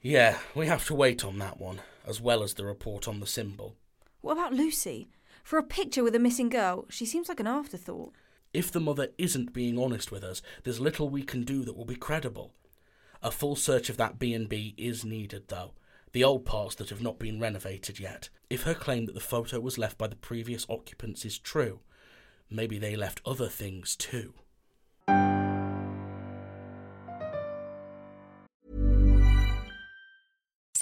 [0.05, 3.25] Yeah, we have to wait on that one, as well as the report on the
[3.25, 3.75] symbol.
[4.21, 5.09] What about Lucy?
[5.43, 8.13] For a picture with a missing girl, she seems like an afterthought.
[8.53, 11.85] If the mother isn't being honest with us, there's little we can do that will
[11.85, 12.53] be credible.
[13.23, 15.71] A full search of that B&B is needed, though.
[16.11, 18.29] the old parts that have not been renovated yet.
[18.47, 21.79] If her claim that the photo was left by the previous occupants is true,
[22.47, 24.35] maybe they left other things too.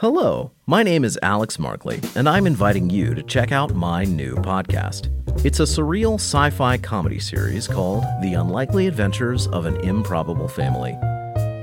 [0.00, 4.34] Hello, my name is Alex Markley, and I'm inviting you to check out my new
[4.34, 5.08] podcast.
[5.42, 10.98] It's a surreal sci fi comedy series called The Unlikely Adventures of an Improbable Family.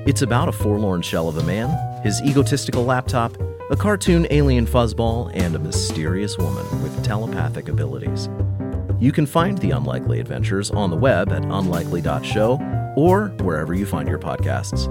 [0.09, 1.69] It's about a forlorn shell of a man,
[2.01, 8.29] his egotistical laptop, a cartoon alien fuzzball, and a mysterious woman with telepathic abilities.
[8.99, 14.09] You can find The Unlikely Adventures on the web at unlikely.show or wherever you find
[14.09, 14.89] your podcasts.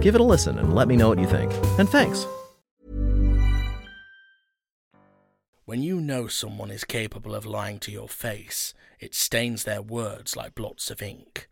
[0.00, 1.52] Give it a listen and let me know what you think.
[1.78, 2.26] And thanks.
[5.70, 10.34] When you know someone is capable of lying to your face, it stains their words
[10.34, 11.48] like blots of ink.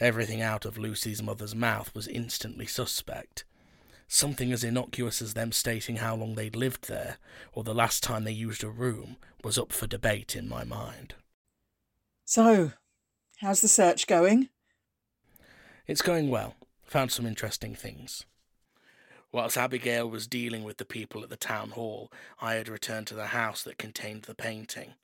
[0.00, 3.44] Everything out of Lucy's mother's mouth was instantly suspect.
[4.08, 7.18] Something as innocuous as them stating how long they'd lived there,
[7.52, 11.14] or the last time they used a room, was up for debate in my mind.
[12.24, 12.72] So,
[13.38, 14.48] how's the search going?
[15.86, 16.56] It's going well.
[16.86, 18.24] Found some interesting things.
[19.32, 23.14] Whilst Abigail was dealing with the people at the town hall, I had returned to
[23.14, 24.94] the house that contained the painting.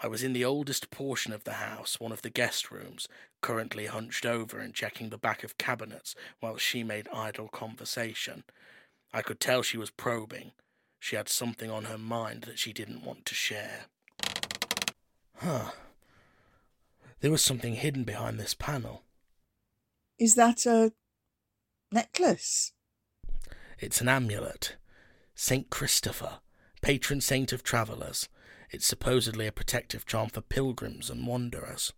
[0.00, 3.08] I was in the oldest portion of the house, one of the guest rooms,
[3.40, 8.42] currently hunched over and checking the back of cabinets while she made idle conversation.
[9.12, 10.50] I could tell she was probing.
[10.98, 13.86] She had something on her mind that she didn't want to share.
[15.36, 15.70] Huh.
[17.20, 19.02] There was something hidden behind this panel.
[20.18, 20.92] Is that a
[21.92, 22.72] necklace?
[23.78, 24.76] It's an amulet.
[25.34, 25.68] St.
[25.70, 26.38] Christopher,
[26.80, 28.28] patron saint of travellers.
[28.70, 31.92] It's supposedly a protective charm for pilgrims and wanderers.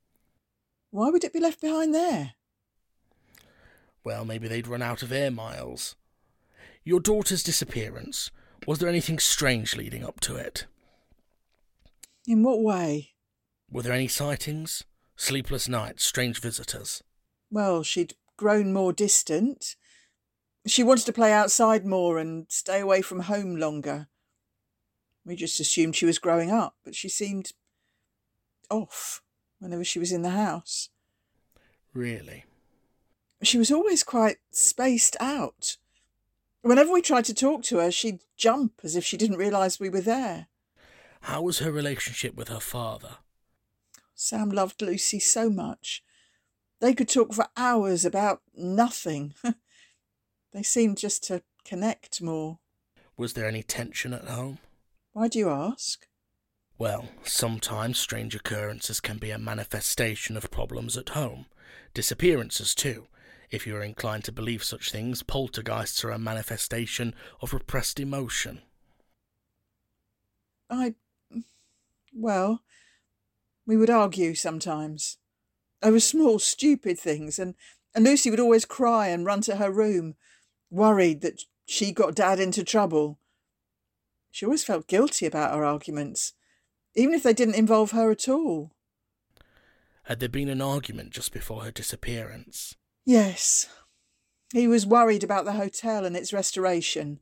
[0.90, 2.32] Why would it be left behind there?
[4.04, 5.96] Well, maybe they'd run out of air miles.
[6.84, 8.30] Your daughter's disappearance.
[8.66, 10.66] Was there anything strange leading up to it?
[12.26, 13.10] In what way?
[13.70, 14.84] Were there any sightings?
[15.16, 17.02] Sleepless nights, strange visitors?
[17.50, 19.76] Well, she'd grown more distant.
[20.66, 24.08] She wanted to play outside more and stay away from home longer.
[25.24, 27.52] We just assumed she was growing up, but she seemed
[28.70, 29.22] off
[29.58, 30.90] whenever she was in the house.
[31.92, 32.44] Really?
[33.42, 35.76] She was always quite spaced out.
[36.62, 39.88] Whenever we tried to talk to her, she'd jump as if she didn't realise we
[39.88, 40.48] were there.
[41.22, 43.18] How was her relationship with her father?
[44.14, 46.02] Sam loved Lucy so much.
[46.80, 49.34] They could talk for hours about nothing.
[50.52, 52.58] they seemed just to connect more.
[53.16, 54.58] Was there any tension at home?
[55.12, 56.06] Why do you ask?
[56.78, 61.46] Well, sometimes strange occurrences can be a manifestation of problems at home.
[61.92, 63.08] Disappearances, too.
[63.50, 68.62] If you are inclined to believe such things, poltergeists are a manifestation of repressed emotion.
[70.70, 70.94] I.
[72.14, 72.62] Well,
[73.66, 75.18] we would argue sometimes.
[75.82, 77.54] Over small, stupid things, and,
[77.94, 80.14] and Lucy would always cry and run to her room,
[80.70, 83.18] worried that she got Dad into trouble.
[84.30, 86.34] She always felt guilty about her arguments,
[86.94, 88.72] even if they didn't involve her at all.
[90.04, 92.74] Had there been an argument just before her disappearance?
[93.04, 93.68] Yes.
[94.52, 97.20] He was worried about the hotel and its restoration.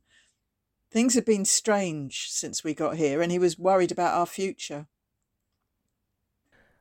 [0.91, 4.87] Things had been strange since we got here, and he was worried about our future.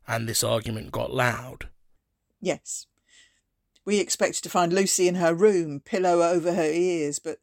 [0.07, 1.68] And this argument got loud?
[2.40, 2.87] Yes.
[3.87, 7.38] We expected to find Lucy in her room, pillow over her ears, but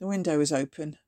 [0.00, 0.98] the window was open.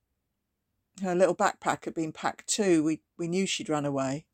[1.02, 2.84] Her little backpack had been packed too.
[2.84, 4.26] We, we knew she'd run away.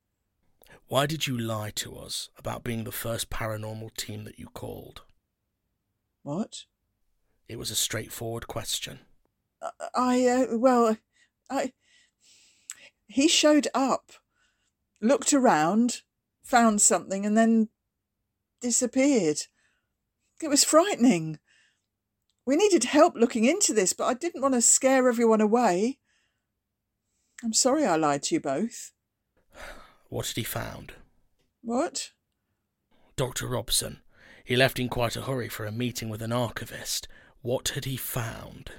[0.88, 5.02] Why did you lie to us about being the first paranormal team that you called?
[6.22, 6.64] What?
[7.48, 9.00] It was a straightforward question.
[9.94, 10.98] I, uh, well,
[11.48, 11.72] I.
[13.06, 14.12] He showed up,
[15.00, 16.02] looked around,
[16.42, 17.70] found something and then
[18.60, 19.46] disappeared.
[20.42, 21.38] It was frightening.
[22.46, 25.98] We needed help looking into this, but I didn't want to scare everyone away.
[27.44, 28.92] I'm sorry I lied to you both.
[30.08, 30.94] What had he found?
[31.62, 32.10] What?
[33.16, 33.46] Dr.
[33.46, 34.00] Robson.
[34.44, 37.06] He left in quite a hurry for a meeting with an archivist.
[37.42, 38.72] What had he found?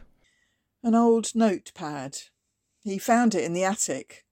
[0.83, 2.17] An old notepad.
[2.83, 4.25] He found it in the attic,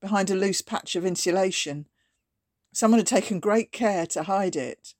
[0.00, 1.86] behind a loose patch of insulation.
[2.72, 4.94] Someone had taken great care to hide it.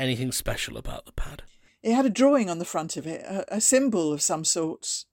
[0.00, 1.42] Anything special about the pad?
[1.82, 5.04] It had a drawing on the front of it, a, a symbol of some sorts.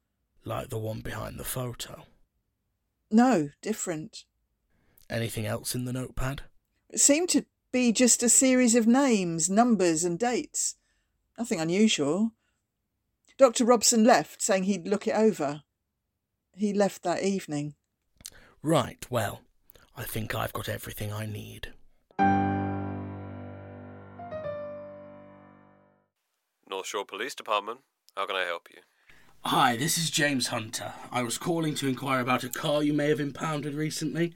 [0.45, 2.03] Like the one behind the photo?
[3.11, 4.23] No, different.
[5.09, 6.43] Anything else in the notepad?
[6.89, 10.75] It seemed to be just a series of names, numbers, and dates.
[11.37, 12.31] Nothing unusual.
[13.37, 13.65] Dr.
[13.65, 15.63] Robson left, saying he'd look it over.
[16.55, 17.75] He left that evening.
[18.63, 19.41] Right, well,
[19.97, 21.73] I think I've got everything I need.
[26.69, 27.79] North Shore Police Department.
[28.15, 28.81] How can I help you?
[29.45, 30.93] Hi, this is James Hunter.
[31.11, 34.33] I was calling to inquire about a car you may have impounded recently.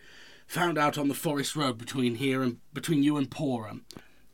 [0.48, 3.82] Found out on the Forest Road between here and between you and Porham.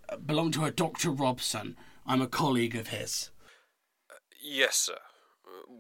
[0.10, 1.10] Uh, belonged to a Dr.
[1.10, 1.76] Robson.
[2.06, 3.32] I'm a colleague of his.
[4.10, 4.98] Uh, yes, sir.
[5.46, 5.74] Uh,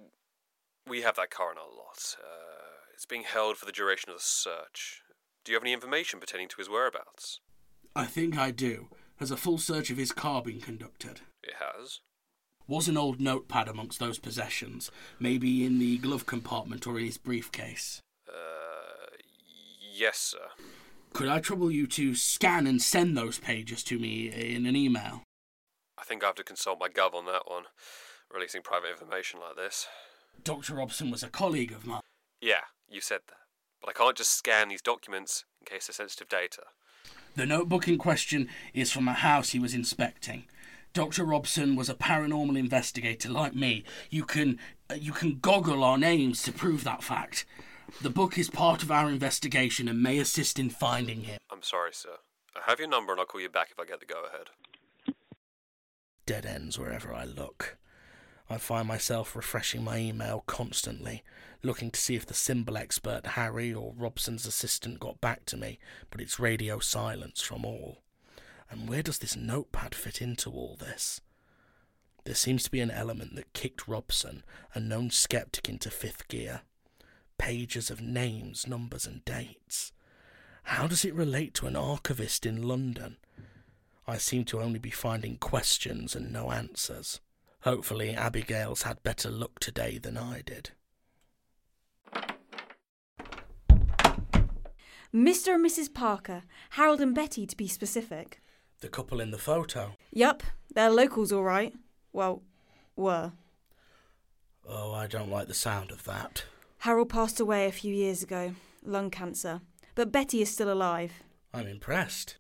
[0.88, 2.15] we have that car in our lot.
[2.19, 5.01] Uh, it's being held for the duration of the search.
[5.43, 7.39] Do you have any information pertaining to his whereabouts?
[7.95, 8.88] I think I do.
[9.17, 11.21] Has a full search of his car been conducted?
[11.43, 12.01] It has.
[12.67, 14.91] Was an old notepad amongst those possessions?
[15.19, 18.01] Maybe in the glove compartment or in his briefcase?
[18.27, 19.15] Uh,
[19.93, 20.49] yes, sir.
[21.13, 25.23] Could I trouble you to scan and send those pages to me in an email?
[25.97, 27.63] I think I have to consult my gov on that one,
[28.34, 29.88] releasing private information like this.
[30.43, 30.75] Dr.
[30.75, 32.01] Robson was a colleague of mine.
[32.41, 33.38] Yeah, you said that.
[33.82, 36.63] But I can't just scan these documents in case they're sensitive data.
[37.36, 40.45] The notebook in question is from a house he was inspecting.
[40.93, 41.23] Dr.
[41.23, 43.84] Robson was a paranormal investigator like me.
[44.10, 44.58] You can
[44.89, 47.45] uh, you can google our names to prove that fact.
[48.02, 51.39] The book is part of our investigation and may assist in finding him.
[51.52, 52.17] I'm sorry, sir.
[52.56, 55.15] I have your number and I'll call you back if I get the go ahead.
[56.26, 57.78] Dead ends wherever I look.
[58.50, 61.23] I find myself refreshing my email constantly,
[61.63, 65.80] looking to see if the symbol expert Harry or Robson's assistant got back to me,
[66.10, 68.04] but it's radio silence from all.
[68.69, 71.21] And where does this notepad fit into all this?
[72.25, 76.62] There seems to be an element that kicked Robson, a known skeptic, into fifth gear.
[77.38, 79.93] Pages of names, numbers, and dates.
[80.63, 83.15] How does it relate to an archivist in London?
[84.06, 87.21] I seem to only be finding questions and no answers.
[87.62, 90.71] Hopefully, Abigail's had better luck today than I did.
[95.13, 95.56] Mr.
[95.56, 95.93] and Mrs.
[95.93, 98.41] Parker, Harold and Betty to be specific.
[98.82, 99.96] The couple in the photo.
[100.12, 101.74] Yup, they're locals all right.
[102.13, 102.44] Well,
[102.96, 103.32] were.
[104.68, 106.46] Oh, I don't like the sound of that.
[106.80, 109.62] Harold passed away a few years ago, lung cancer.
[109.96, 111.24] But Betty is still alive.
[111.54, 112.38] I'm impressed.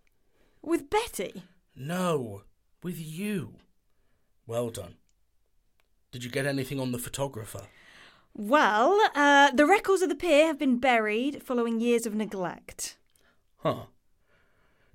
[0.61, 1.43] With Betty?
[1.75, 2.43] No,
[2.83, 3.55] with you.
[4.45, 4.95] Well done.
[6.11, 7.67] Did you get anything on the photographer?
[8.33, 12.97] Well, uh, the records of the pier have been buried following years of neglect.
[13.57, 13.85] Huh.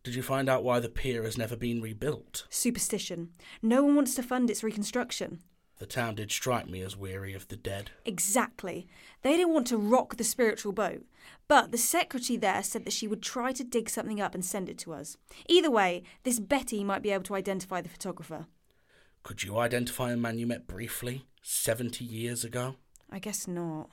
[0.04, 2.46] Did you find out why the pier has never been rebuilt?
[2.50, 3.30] Superstition.
[3.62, 5.40] No one wants to fund its reconstruction.
[5.78, 7.90] The town did strike me as weary of the dead.
[8.04, 8.86] Exactly.
[9.22, 11.04] They didn't want to rock the spiritual boat.
[11.48, 14.68] But the secretary there said that she would try to dig something up and send
[14.68, 15.16] it to us.
[15.48, 18.46] Either way, this Betty might be able to identify the photographer.
[19.22, 22.76] Could you identify a man you met briefly, 70 years ago?
[23.10, 23.90] I guess not.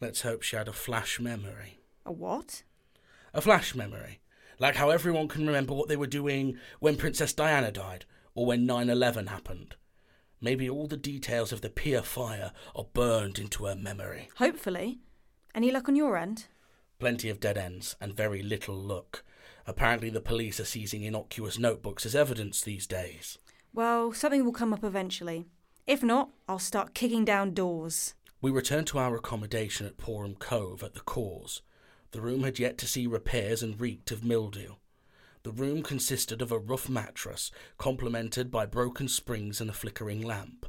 [0.00, 1.78] Let's hope she had a flash memory.
[2.04, 2.62] A what?
[3.34, 4.20] A flash memory.
[4.58, 8.66] Like how everyone can remember what they were doing when Princess Diana died, or when
[8.66, 9.76] 9 11 happened.
[10.40, 14.28] Maybe all the details of the pier fire are burned into her memory.
[14.36, 15.00] Hopefully.
[15.54, 16.46] Any luck on your end?
[16.98, 19.24] Plenty of dead ends, and very little luck.
[19.66, 23.38] Apparently, the police are seizing innocuous notebooks as evidence these days.
[23.72, 25.46] Well, something will come up eventually.
[25.86, 28.14] If not, I'll start kicking down doors.
[28.40, 31.62] We returned to our accommodation at Porham Cove at the Kore's.
[32.12, 34.74] The room had yet to see repairs and reeked of mildew.
[35.42, 40.66] The room consisted of a rough mattress, complemented by broken springs and a flickering lamp.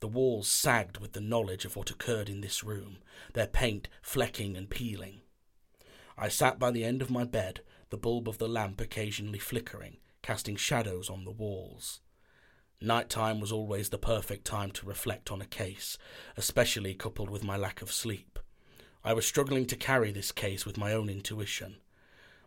[0.00, 2.98] The walls sagged with the knowledge of what occurred in this room,
[3.32, 5.22] their paint flecking and peeling.
[6.16, 7.60] I sat by the end of my bed,
[7.90, 12.00] the bulb of the lamp occasionally flickering, casting shadows on the walls.
[12.80, 15.98] Night time was always the perfect time to reflect on a case,
[16.36, 18.38] especially coupled with my lack of sleep.
[19.06, 21.76] I was struggling to carry this case with my own intuition.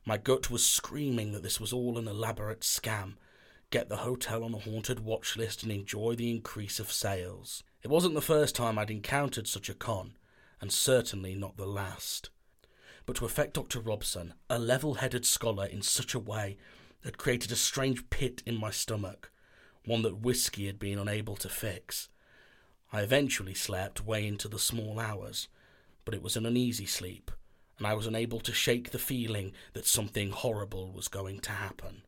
[0.05, 3.13] My gut was screaming that this was all an elaborate scam.
[3.69, 7.63] Get the hotel on a haunted watch list and enjoy the increase of sales.
[7.81, 10.17] It wasn't the first time I'd encountered such a con,
[10.59, 12.29] and certainly not the last.
[13.05, 13.79] But to affect Dr.
[13.79, 16.57] Robson, a level headed scholar, in such a way
[17.05, 19.31] had created a strange pit in my stomach,
[19.85, 22.09] one that whiskey had been unable to fix.
[22.91, 25.47] I eventually slept way into the small hours,
[26.09, 27.29] but it was an uneasy sleep,
[27.77, 32.01] and I was unable to shake the feeling that something horrible was going to happen.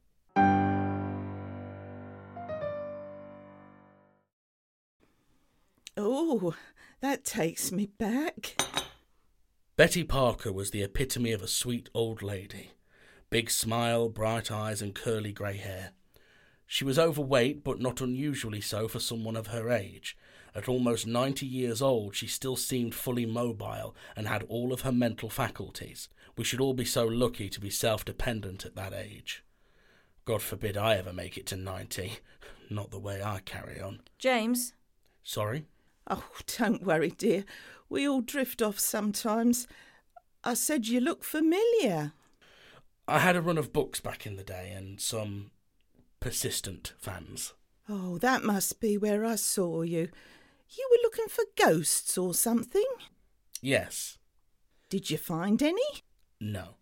[5.95, 6.55] Oh,
[7.01, 8.59] that takes me back.
[9.75, 12.71] Betty Parker was the epitome of a sweet old lady.
[13.29, 15.91] Big smile, bright eyes, and curly grey hair.
[16.65, 20.17] She was overweight, but not unusually so for someone of her age.
[20.53, 24.91] At almost ninety years old, she still seemed fully mobile and had all of her
[24.91, 26.09] mental faculties.
[26.37, 29.43] We should all be so lucky to be self dependent at that age.
[30.25, 32.19] God forbid I ever make it to ninety.
[32.69, 33.99] Not the way I carry on.
[34.17, 34.73] James,
[35.23, 35.65] Sorry?
[36.09, 36.23] Oh,
[36.57, 37.45] don't worry, dear.
[37.89, 39.67] We all drift off sometimes.
[40.43, 42.13] I said you look familiar.
[43.07, 45.51] I had a run of books back in the day and some
[46.19, 47.53] persistent fans.
[47.89, 50.09] Oh, that must be where I saw you.
[50.77, 52.85] You were looking for ghosts or something?
[53.61, 54.17] Yes.
[54.89, 56.03] Did you find any?
[56.39, 56.75] No.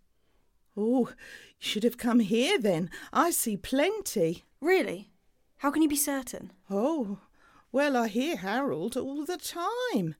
[0.77, 1.15] Oh, you
[1.57, 2.91] should have come here then.
[3.11, 4.43] I see plenty.
[4.61, 5.09] really?
[5.57, 6.53] How can you be certain?
[6.69, 7.17] Oh,
[7.71, 10.15] well, I hear Harold all the time.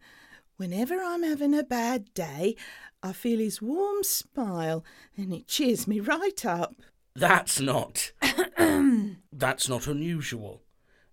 [0.58, 2.56] Whenever I'm having a bad day,
[3.02, 4.84] I feel his warm smile
[5.16, 6.76] and it cheers me right up.
[7.16, 8.12] That's not.
[9.32, 10.64] that's not unusual.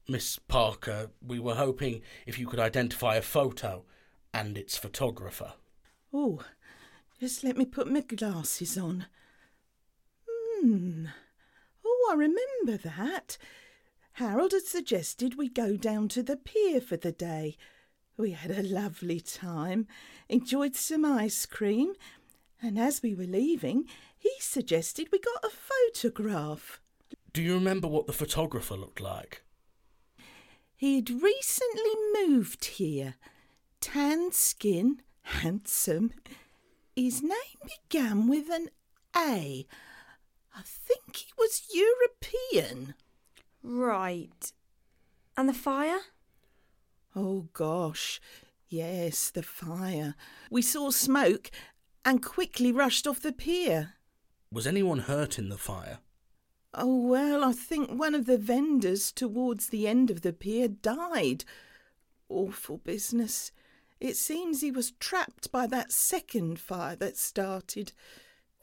[0.09, 3.85] Miss Parker, we were hoping if you could identify a photo
[4.33, 5.55] and its photographer.
[6.13, 6.43] Oh,
[7.19, 9.07] just let me put my glasses on.
[10.29, 11.07] Hmm.
[11.85, 13.37] Oh, I remember that.
[14.13, 17.57] Harold had suggested we go down to the pier for the day.
[18.17, 19.89] We had a lovely time,
[20.29, 21.95] enjoyed some ice cream,
[22.63, 23.87] and as we were leaving,
[24.17, 26.81] he suggested we got a photograph.
[27.33, 29.43] Do you remember what the photographer looked like?
[30.77, 33.15] He'd recently moved here.
[33.81, 36.13] Tan skin, handsome.
[36.95, 37.33] His name
[37.89, 38.69] began with an
[39.17, 39.67] A.
[40.55, 42.95] I think he was European.
[43.63, 44.53] Right.
[45.37, 46.01] And the fire?
[47.15, 48.21] Oh gosh,
[48.69, 50.15] yes, the fire.
[50.51, 51.51] We saw smoke
[52.05, 53.95] and quickly rushed off the pier.
[54.53, 55.99] Was anyone hurt in the fire?
[56.79, 61.47] Oh, well, I think one of the vendors towards the end of the pier died.
[62.29, 63.51] Awful business.
[63.99, 67.93] It seems he was trapped by that second fire that started.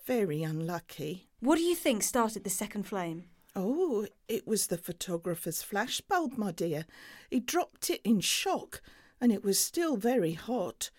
[0.05, 1.27] Very unlucky.
[1.39, 3.23] What do you think started the second flame?
[3.55, 6.85] Oh, it was the photographer's flashbulb, my dear.
[7.31, 8.83] He dropped it in shock,
[9.19, 10.91] and it was still very hot.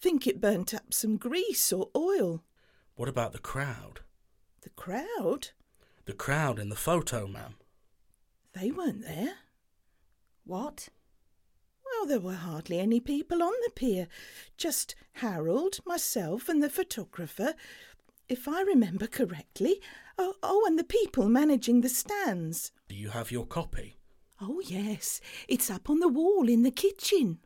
[0.00, 2.42] Think it burnt up some grease or oil.
[2.94, 4.00] What about the crowd?
[4.62, 5.50] The crowd?
[6.06, 7.56] The crowd in the photo, ma'am.
[8.52, 9.34] They weren't there.
[10.44, 10.88] What?
[11.84, 14.06] Well, there were hardly any people on the pier.
[14.56, 17.54] Just Harold, myself, and the photographer.
[18.28, 19.80] If I remember correctly.
[20.16, 22.70] Oh, oh, and the people managing the stands.
[22.88, 23.96] Do you have your copy?
[24.40, 25.20] Oh, yes.
[25.48, 27.40] It's up on the wall in the kitchen.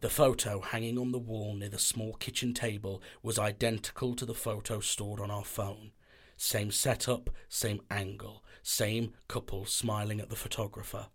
[0.00, 4.34] The photo hanging on the wall near the small kitchen table was identical to the
[4.34, 5.90] photo stored on our phone.
[6.36, 11.06] Same setup, same angle, same couple smiling at the photographer.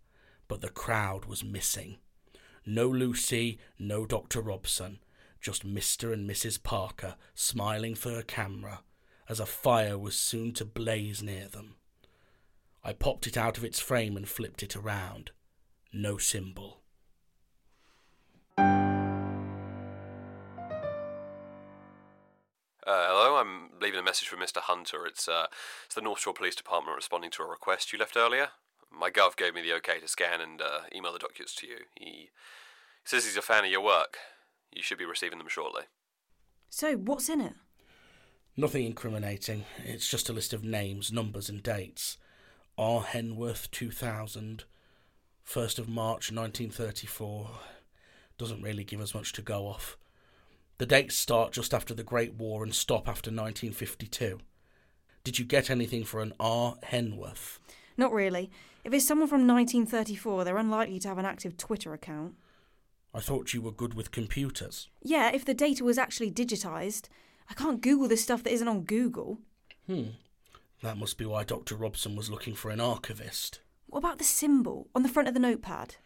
[0.48, 1.98] But the crowd was missing.
[2.66, 4.40] No Lucy, no Dr.
[4.40, 4.98] Robson,
[5.40, 6.12] just Mr.
[6.12, 6.62] and Mrs.
[6.62, 8.82] Parker smiling for a camera
[9.28, 11.76] as a fire was soon to blaze near them.
[12.82, 15.30] I popped it out of its frame and flipped it around.
[15.92, 16.79] No symbol.
[23.80, 24.58] Leaving a message for Mr.
[24.58, 25.06] Hunter.
[25.06, 25.46] It's uh,
[25.86, 28.48] it's the North Shore Police Department responding to a request you left earlier.
[28.92, 31.76] My gov gave me the okay to scan and uh, email the documents to you.
[31.94, 32.30] He
[33.04, 34.18] says he's a fan of your work.
[34.72, 35.82] You should be receiving them shortly.
[36.68, 37.54] So, what's in it?
[38.56, 39.64] Nothing incriminating.
[39.84, 42.18] It's just a list of names, numbers, and dates.
[42.76, 43.02] R.
[43.02, 44.64] Henworth, 2000.
[45.48, 47.50] 1st of March, 1934.
[48.38, 49.96] Doesn't really give us much to go off.
[50.80, 54.38] The dates start just after the Great War and stop after 1952.
[55.24, 56.76] Did you get anything for an R.
[56.84, 57.58] Henworth?
[57.98, 58.50] Not really.
[58.82, 62.32] If it's someone from 1934, they're unlikely to have an active Twitter account.
[63.12, 64.88] I thought you were good with computers.
[65.02, 67.10] Yeah, if the data was actually digitised.
[67.50, 69.36] I can't Google this stuff that isn't on Google.
[69.86, 70.12] Hmm.
[70.82, 71.74] That must be why Dr.
[71.74, 73.60] Robson was looking for an archivist.
[73.88, 75.96] What about the symbol on the front of the notepad?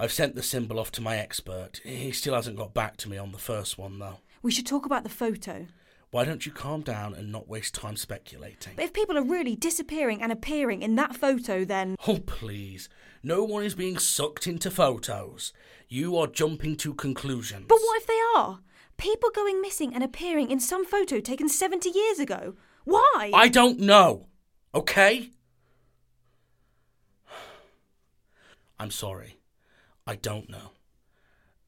[0.00, 1.82] I've sent the symbol off to my expert.
[1.84, 4.16] He still hasn't got back to me on the first one, though.
[4.40, 5.66] We should talk about the photo.
[6.10, 8.72] Why don't you calm down and not waste time speculating?
[8.76, 11.96] But if people are really disappearing and appearing in that photo, then.
[12.08, 12.88] Oh, please.
[13.22, 15.52] No one is being sucked into photos.
[15.86, 17.66] You are jumping to conclusions.
[17.68, 18.60] But what if they are?
[18.96, 22.54] People going missing and appearing in some photo taken 70 years ago.
[22.84, 23.32] Why?
[23.34, 24.28] I don't know.
[24.74, 25.32] Okay?
[28.80, 29.39] I'm sorry.
[30.10, 30.72] I don't know.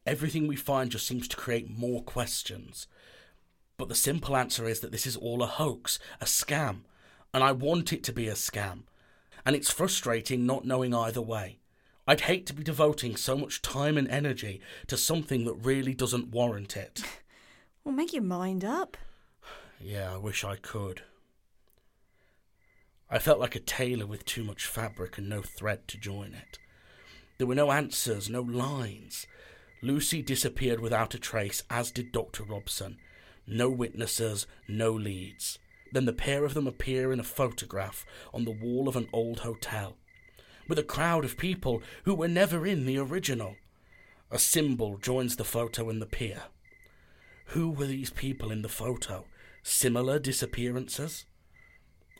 [0.05, 2.89] Everything we find just seems to create more questions.
[3.77, 6.81] But the simple answer is that this is all a hoax, a scam,
[7.33, 8.81] and I want it to be a scam.
[9.47, 11.61] And it's frustrating not knowing either way.
[12.05, 16.33] I'd hate to be devoting so much time and energy to something that really doesn't
[16.33, 17.05] warrant it.
[17.85, 18.97] Well, make your mind up.
[19.81, 21.03] Yeah, I wish I could.
[23.11, 26.61] I felt like a tailor with too much fabric and no thread to join it.
[27.43, 29.27] There were no answers, no lines.
[29.83, 32.45] Lucy disappeared without a trace, as did Dr.
[32.45, 32.99] Robson.
[33.49, 35.59] No witnesses, no leads.
[35.91, 39.41] Then the pair of them appear in a photograph on the wall of an old
[39.41, 39.97] hotel,
[40.69, 43.57] with a crowd of people who were never in the original.
[44.31, 46.45] A symbol joins the photo and the pier.
[47.47, 49.25] Who were these people in the photo?
[49.65, 51.25] Similar disappearances?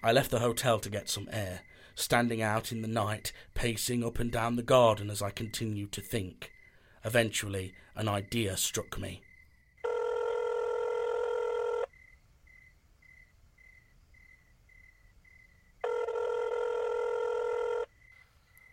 [0.03, 1.61] I left the hotel to get some air,
[1.95, 6.01] standing out in the night, pacing up and down the garden as I continued to
[6.01, 6.51] think.
[7.05, 9.23] Eventually, an idea struck me.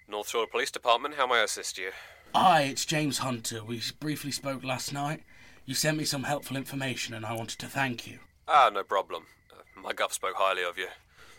[0.08, 1.92] North Shore Police Department, how may I assist you?
[2.36, 3.64] Hi, it's James Hunter.
[3.64, 5.24] We briefly spoke last night.
[5.66, 8.20] You sent me some helpful information and I wanted to thank you.
[8.48, 9.28] Ah, no problem.
[9.52, 10.88] Uh, my gov spoke highly of you.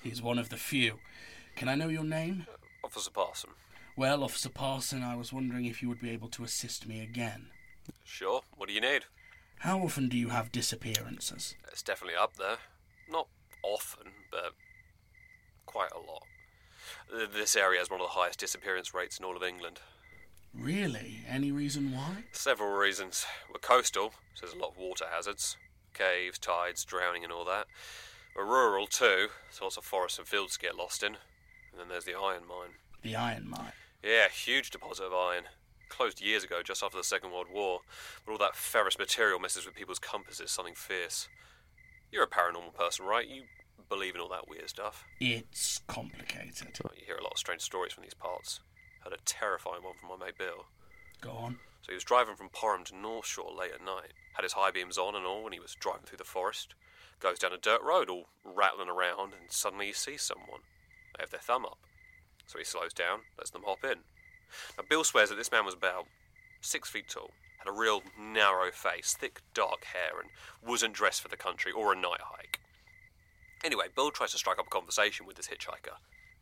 [0.02, 0.98] He's one of the few.
[1.60, 2.46] Can I know your name?
[2.82, 3.50] Officer Parson.
[3.94, 7.48] Well, Officer Parson, I was wondering if you would be able to assist me again.
[8.02, 9.02] Sure, what do you need?
[9.58, 11.56] How often do you have disappearances?
[11.70, 12.56] It's definitely up there.
[13.10, 13.28] Not
[13.62, 14.54] often, but
[15.66, 16.22] quite a lot.
[17.30, 19.80] This area has one of the highest disappearance rates in all of England.
[20.54, 21.26] Really?
[21.28, 22.24] Any reason why?
[22.32, 23.26] Several reasons.
[23.52, 25.58] We're coastal, so there's a lot of water hazards.
[25.92, 27.66] Caves, tides, drowning and all that.
[28.34, 31.18] We're rural too, so lots of forests and fields to get lost in.
[31.72, 32.74] And then there's the iron mine.
[33.02, 33.72] The iron mine.
[34.02, 35.44] Yeah, huge deposit of iron.
[35.88, 37.80] Closed years ago, just after the Second World War.
[38.24, 41.28] But all that ferrous material messes with people's compasses, something fierce.
[42.12, 43.26] You're a paranormal person, right?
[43.26, 43.42] You
[43.88, 45.04] believe in all that weird stuff.
[45.20, 46.78] It's complicated.
[46.96, 48.60] You hear a lot of strange stories from these parts.
[49.00, 50.66] Heard a terrifying one from my mate Bill.
[51.20, 51.58] Go on.
[51.82, 54.12] So he was driving from Porham to North Shore late at night.
[54.34, 56.74] Had his high beams on and all when he was driving through the forest.
[57.20, 60.60] Goes down a dirt road, all rattling around, and suddenly he sees someone.
[61.16, 61.78] They have their thumb up.
[62.46, 64.00] So he slows down, lets them hop in.
[64.76, 66.06] Now Bill swears that this man was about
[66.60, 70.30] six feet tall, had a real narrow face, thick dark hair, and
[70.66, 72.60] wasn't dressed for the country or a night hike.
[73.62, 75.98] Anyway, Bill tries to strike up a conversation with this hitchhiker.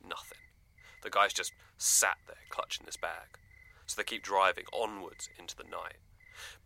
[0.06, 0.38] Nothing.
[1.02, 3.38] The guy's just sat there clutching this bag.
[3.86, 5.96] So they keep driving onwards into the night.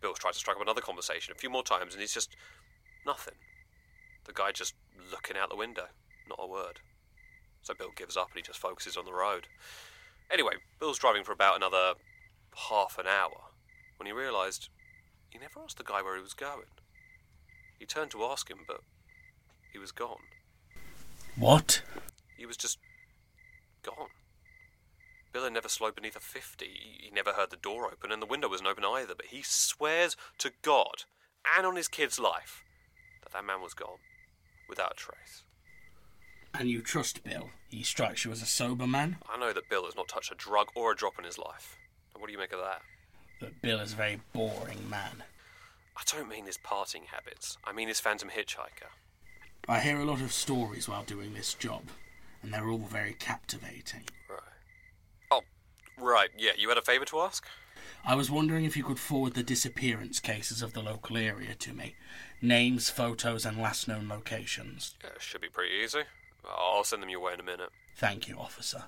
[0.01, 2.35] Bill tries to strike up another conversation a few more times and he's just
[3.05, 3.35] nothing.
[4.25, 4.75] The guy just
[5.11, 5.87] looking out the window,
[6.27, 6.79] not a word.
[7.63, 9.47] So Bill gives up and he just focuses on the road.
[10.31, 11.93] Anyway, Bill's driving for about another
[12.69, 13.49] half an hour
[13.97, 14.69] when he realised
[15.29, 16.67] he never asked the guy where he was going.
[17.79, 18.81] He turned to ask him, but
[19.71, 20.21] he was gone.
[21.35, 21.81] What?
[22.37, 22.77] He was just
[23.81, 24.09] gone.
[25.31, 26.65] Bill had never slowed beneath a 50.
[26.65, 29.15] He he never heard the door open, and the window wasn't open either.
[29.15, 31.03] But he swears to God
[31.57, 32.63] and on his kid's life
[33.23, 33.99] that that man was gone,
[34.69, 35.43] without a trace.
[36.53, 37.49] And you trust Bill?
[37.69, 39.17] He strikes you as a sober man?
[39.27, 41.77] I know that Bill has not touched a drug or a drop in his life.
[42.15, 42.81] What do you make of that?
[43.41, 45.23] That Bill is a very boring man.
[45.97, 47.57] I don't mean his partying habits.
[47.65, 48.89] I mean his phantom hitchhiker.
[49.67, 51.83] I hear a lot of stories while doing this job,
[52.41, 54.03] and they're all very captivating.
[54.29, 54.39] Right.
[55.31, 55.41] Oh,
[55.97, 56.29] right.
[56.37, 57.45] Yeah, you had a favour to ask?
[58.05, 61.73] I was wondering if you could forward the disappearance cases of the local area to
[61.73, 61.95] me.
[62.41, 64.95] Names, photos, and last known locations.
[65.03, 66.03] Yeah, should be pretty easy.
[66.45, 67.69] I'll send them your way in a minute.
[67.95, 68.85] Thank you, officer.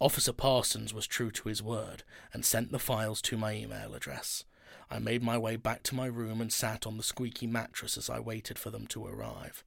[0.00, 2.02] Officer Parsons was true to his word
[2.32, 4.44] and sent the files to my email address.
[4.90, 8.10] I made my way back to my room and sat on the squeaky mattress as
[8.10, 9.64] I waited for them to arrive.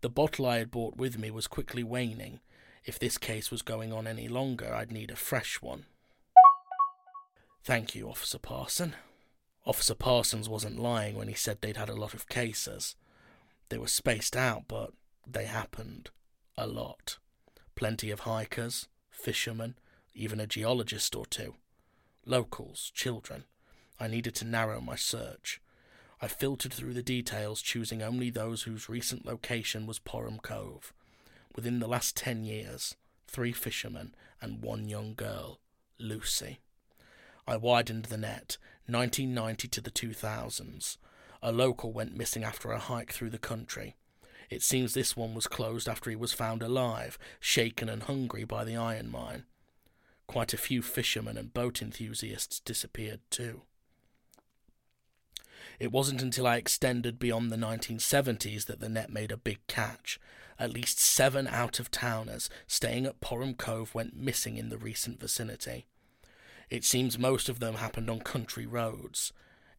[0.00, 2.40] The bottle I had brought with me was quickly waning.
[2.84, 5.86] If this case was going on any longer, I'd need a fresh one.
[7.62, 8.94] Thank you, Officer Parson.
[9.66, 12.96] Officer Parsons wasn't lying when he said they'd had a lot of cases.
[13.70, 14.92] They were spaced out, but
[15.26, 16.10] they happened
[16.56, 17.18] A lot.
[17.74, 19.74] Plenty of hikers, fishermen,
[20.14, 21.54] even a geologist or two.
[22.24, 23.44] Locals, children.
[23.98, 25.60] I needed to narrow my search.
[26.22, 30.92] I filtered through the details, choosing only those whose recent location was Porham Cove.
[31.56, 32.94] Within the last ten years,
[33.26, 35.58] three fishermen and one young girl,
[35.98, 36.60] Lucy.
[37.48, 40.98] I widened the net, 1990 to the 2000s.
[41.42, 43.96] A local went missing after a hike through the country.
[44.50, 48.64] It seems this one was closed after he was found alive, shaken and hungry by
[48.64, 49.44] the iron mine.
[50.26, 53.62] Quite a few fishermen and boat enthusiasts disappeared too.
[55.78, 60.20] It wasn't until I extended beyond the 1970s that the net made a big catch.
[60.58, 65.18] At least seven out of towners staying at Porham Cove went missing in the recent
[65.20, 65.86] vicinity.
[66.70, 69.32] It seems most of them happened on country roads.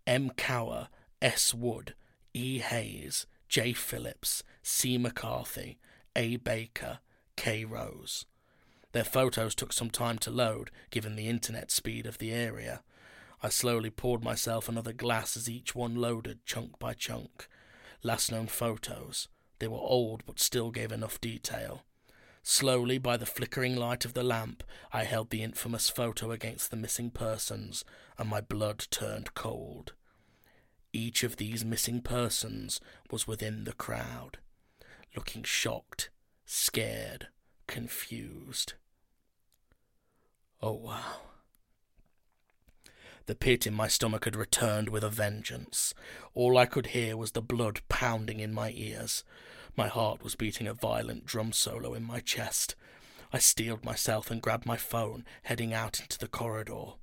[0.05, 0.31] M.
[0.31, 0.89] Cower,
[1.21, 1.53] S.
[1.53, 1.95] Wood,
[2.33, 2.59] E.
[2.59, 3.73] Hayes, J.
[3.73, 4.97] Phillips, C.
[4.97, 5.77] McCarthy,
[6.15, 6.37] A.
[6.37, 6.99] Baker,
[7.35, 7.65] K.
[7.65, 8.25] Rose.
[8.91, 12.81] Their photos took some time to load, given the internet speed of the area.
[13.43, 17.47] I slowly poured myself another glass as each one loaded, chunk by chunk.
[18.03, 19.27] Last known photos.
[19.59, 21.83] They were old, but still gave enough detail.
[22.41, 26.77] Slowly, by the flickering light of the lamp, I held the infamous photo against the
[26.77, 27.83] missing persons,
[28.17, 29.93] and my blood turned cold.
[30.95, 32.79] Each of these missing persons
[33.11, 34.37] was within the crowd,
[35.13, 36.09] looking shocked,
[36.45, 37.27] scared,
[37.67, 38.75] confused.
[40.61, 41.17] Oh, wow.
[43.25, 45.93] The pit in my stomach had returned with a vengeance.
[46.33, 49.25] All I could hear was the blood pounding in my ears.
[49.75, 52.73] My heart was beating a violent drum solo in my chest.
[53.33, 56.93] I steeled myself and grabbed my phone, heading out into the corridor.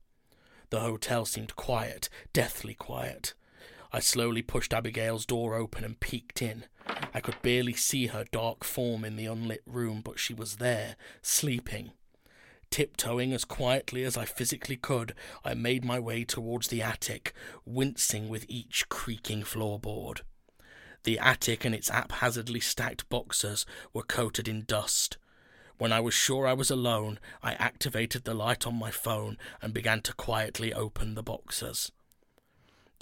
[0.70, 3.34] The hotel seemed quiet, deathly quiet.
[3.92, 6.64] I slowly pushed Abigail's door open and peeked in.
[7.12, 10.96] I could barely see her dark form in the unlit room, but she was there,
[11.20, 11.92] sleeping.
[12.70, 15.14] Tiptoeing as quietly as I physically could,
[15.44, 17.34] I made my way towards the attic,
[17.66, 20.22] wincing with each creaking floorboard.
[21.04, 25.18] The attic and its haphazardly stacked boxes were coated in dust.
[25.76, 29.74] When I was sure I was alone, I activated the light on my phone and
[29.74, 31.92] began to quietly open the boxes.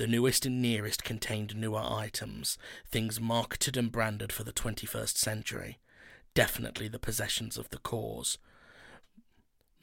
[0.01, 5.79] The newest and nearest contained newer items, things marketed and branded for the 21st century.
[6.33, 8.39] Definitely the possessions of the Kores.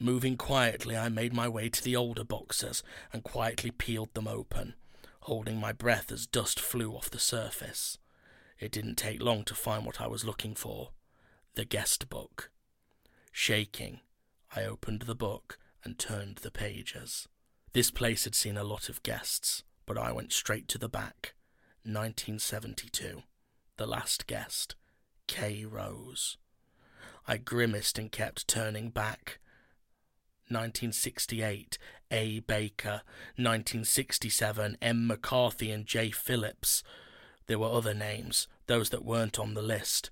[0.00, 4.74] Moving quietly, I made my way to the older boxes and quietly peeled them open,
[5.20, 7.96] holding my breath as dust flew off the surface.
[8.58, 10.90] It didn't take long to find what I was looking for
[11.54, 12.50] the guest book.
[13.30, 14.00] Shaking,
[14.56, 17.28] I opened the book and turned the pages.
[17.72, 21.32] This place had seen a lot of guests, but I went straight to the back.
[21.82, 23.22] 1972.
[23.78, 24.74] The last guest,
[25.26, 25.64] K.
[25.64, 26.36] Rose.
[27.26, 29.38] I grimaced and kept turning back.
[30.48, 31.78] 1968,
[32.10, 32.40] A.
[32.40, 33.00] Baker.
[33.36, 35.06] 1967, M.
[35.06, 36.10] McCarthy and J.
[36.10, 36.82] Phillips.
[37.46, 40.10] There were other names, those that weren't on the list.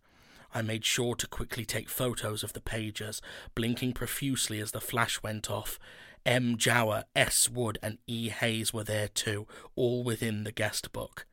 [0.55, 3.21] I made sure to quickly take photos of the pages,
[3.55, 5.79] blinking profusely as the flash went off.
[6.27, 6.57] M.
[6.59, 7.49] Jower, S.
[7.49, 8.29] Wood, and E.
[8.31, 9.47] Hayes were there too,
[9.77, 11.25] all within the guest book.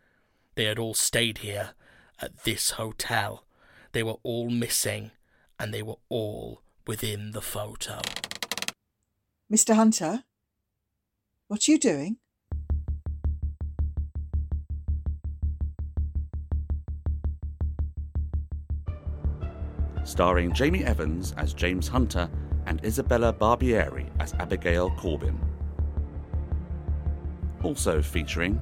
[0.56, 1.72] They had all stayed here,
[2.20, 3.46] at this hotel.
[3.92, 5.12] They were all missing,
[5.60, 8.02] and they were all within the photo.
[9.52, 9.76] Mr.
[9.76, 10.24] Hunter?
[11.48, 12.18] What are you doing?
[20.06, 22.30] starring Jamie Evans as James Hunter
[22.66, 25.40] and Isabella Barbieri as Abigail Corbin.
[27.64, 28.62] Also featuring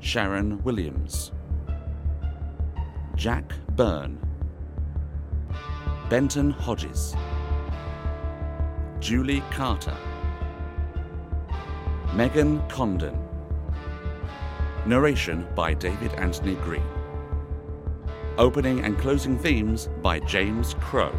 [0.00, 1.32] Sharon Williams,
[3.16, 4.18] Jack Byrne,
[6.08, 7.14] Benton Hodges,
[8.98, 9.96] Julie Carter,
[12.14, 13.16] Megan Condon.
[14.86, 16.82] Narration by David Anthony Green.
[18.38, 21.12] Opening and closing themes by James Crow.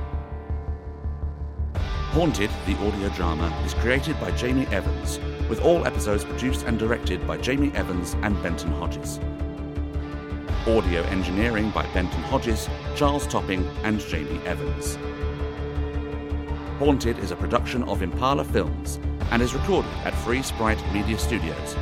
[2.11, 7.25] Haunted, the audio drama, is created by Jamie Evans, with all episodes produced and directed
[7.25, 9.17] by Jamie Evans and Benton Hodges.
[10.67, 14.97] Audio engineering by Benton Hodges, Charles Topping, and Jamie Evans.
[16.79, 18.99] Haunted is a production of Impala Films
[19.31, 21.77] and is recorded at Free Sprite Media Studios,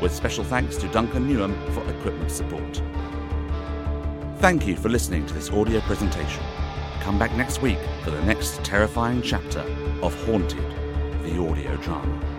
[0.00, 2.80] with special thanks to Duncan Newham for equipment support.
[4.38, 6.42] Thank you for listening to this audio presentation.
[7.04, 9.60] Come back next week for the next terrifying chapter
[10.00, 10.64] of Haunted,
[11.22, 12.33] the audio drama.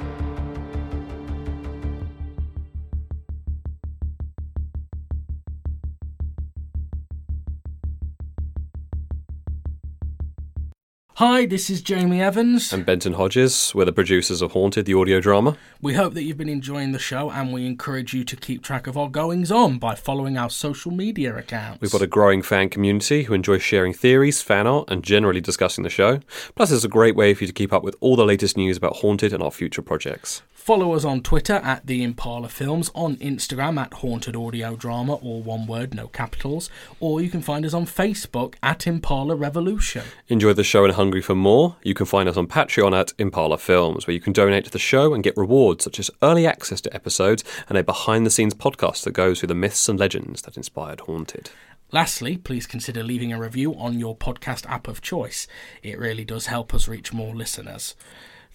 [11.19, 12.73] Hi, this is Jamie Evans.
[12.73, 13.71] And Benton Hodges.
[13.73, 15.55] We're the producers of Haunted, the audio drama.
[15.81, 18.85] We hope that you've been enjoying the show and we encourage you to keep track
[18.85, 21.79] of our goings on by following our social media accounts.
[21.79, 25.85] We've got a growing fan community who enjoy sharing theories, fan art, and generally discussing
[25.85, 26.19] the show.
[26.53, 28.75] Plus, it's a great way for you to keep up with all the latest news
[28.75, 30.41] about Haunted and our future projects.
[30.65, 35.43] Follow us on Twitter at The Impala Films, on Instagram at Haunted Audio Drama, all
[35.43, 40.01] one word, no capitals, or you can find us on Facebook at Impala Revolution.
[40.27, 41.75] Enjoy the show and hungry for more?
[41.83, 44.79] You can find us on Patreon at Impala Films, where you can donate to the
[44.79, 48.55] show and get rewards such as early access to episodes and a behind the scenes
[48.55, 51.51] podcast that goes through the myths and legends that inspired Haunted.
[51.91, 55.45] Lastly, please consider leaving a review on your podcast app of choice.
[55.83, 57.93] It really does help us reach more listeners.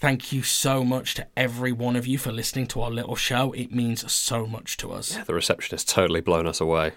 [0.00, 3.52] Thank you so much to every one of you for listening to our little show.
[3.52, 5.14] It means so much to us.
[5.14, 6.92] Yeah, The reception has totally blown us away.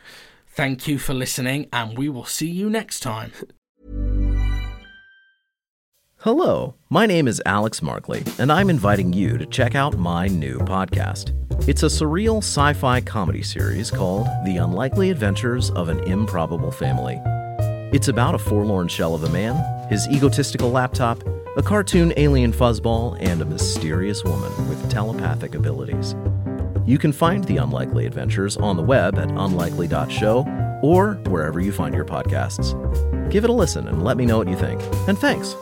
[0.47, 3.33] Thank you for listening, and we will see you next time.
[6.19, 10.59] Hello, my name is Alex Markley, and I'm inviting you to check out my new
[10.59, 11.33] podcast.
[11.67, 17.19] It's a surreal sci fi comedy series called The Unlikely Adventures of an Improbable Family.
[17.93, 21.21] It's about a forlorn shell of a man, his egotistical laptop,
[21.57, 26.15] a cartoon alien fuzzball, and a mysterious woman with telepathic abilities.
[26.85, 31.95] You can find The Unlikely Adventures on the web at unlikely.show or wherever you find
[31.95, 32.73] your podcasts.
[33.29, 34.81] Give it a listen and let me know what you think.
[35.07, 35.55] And thanks.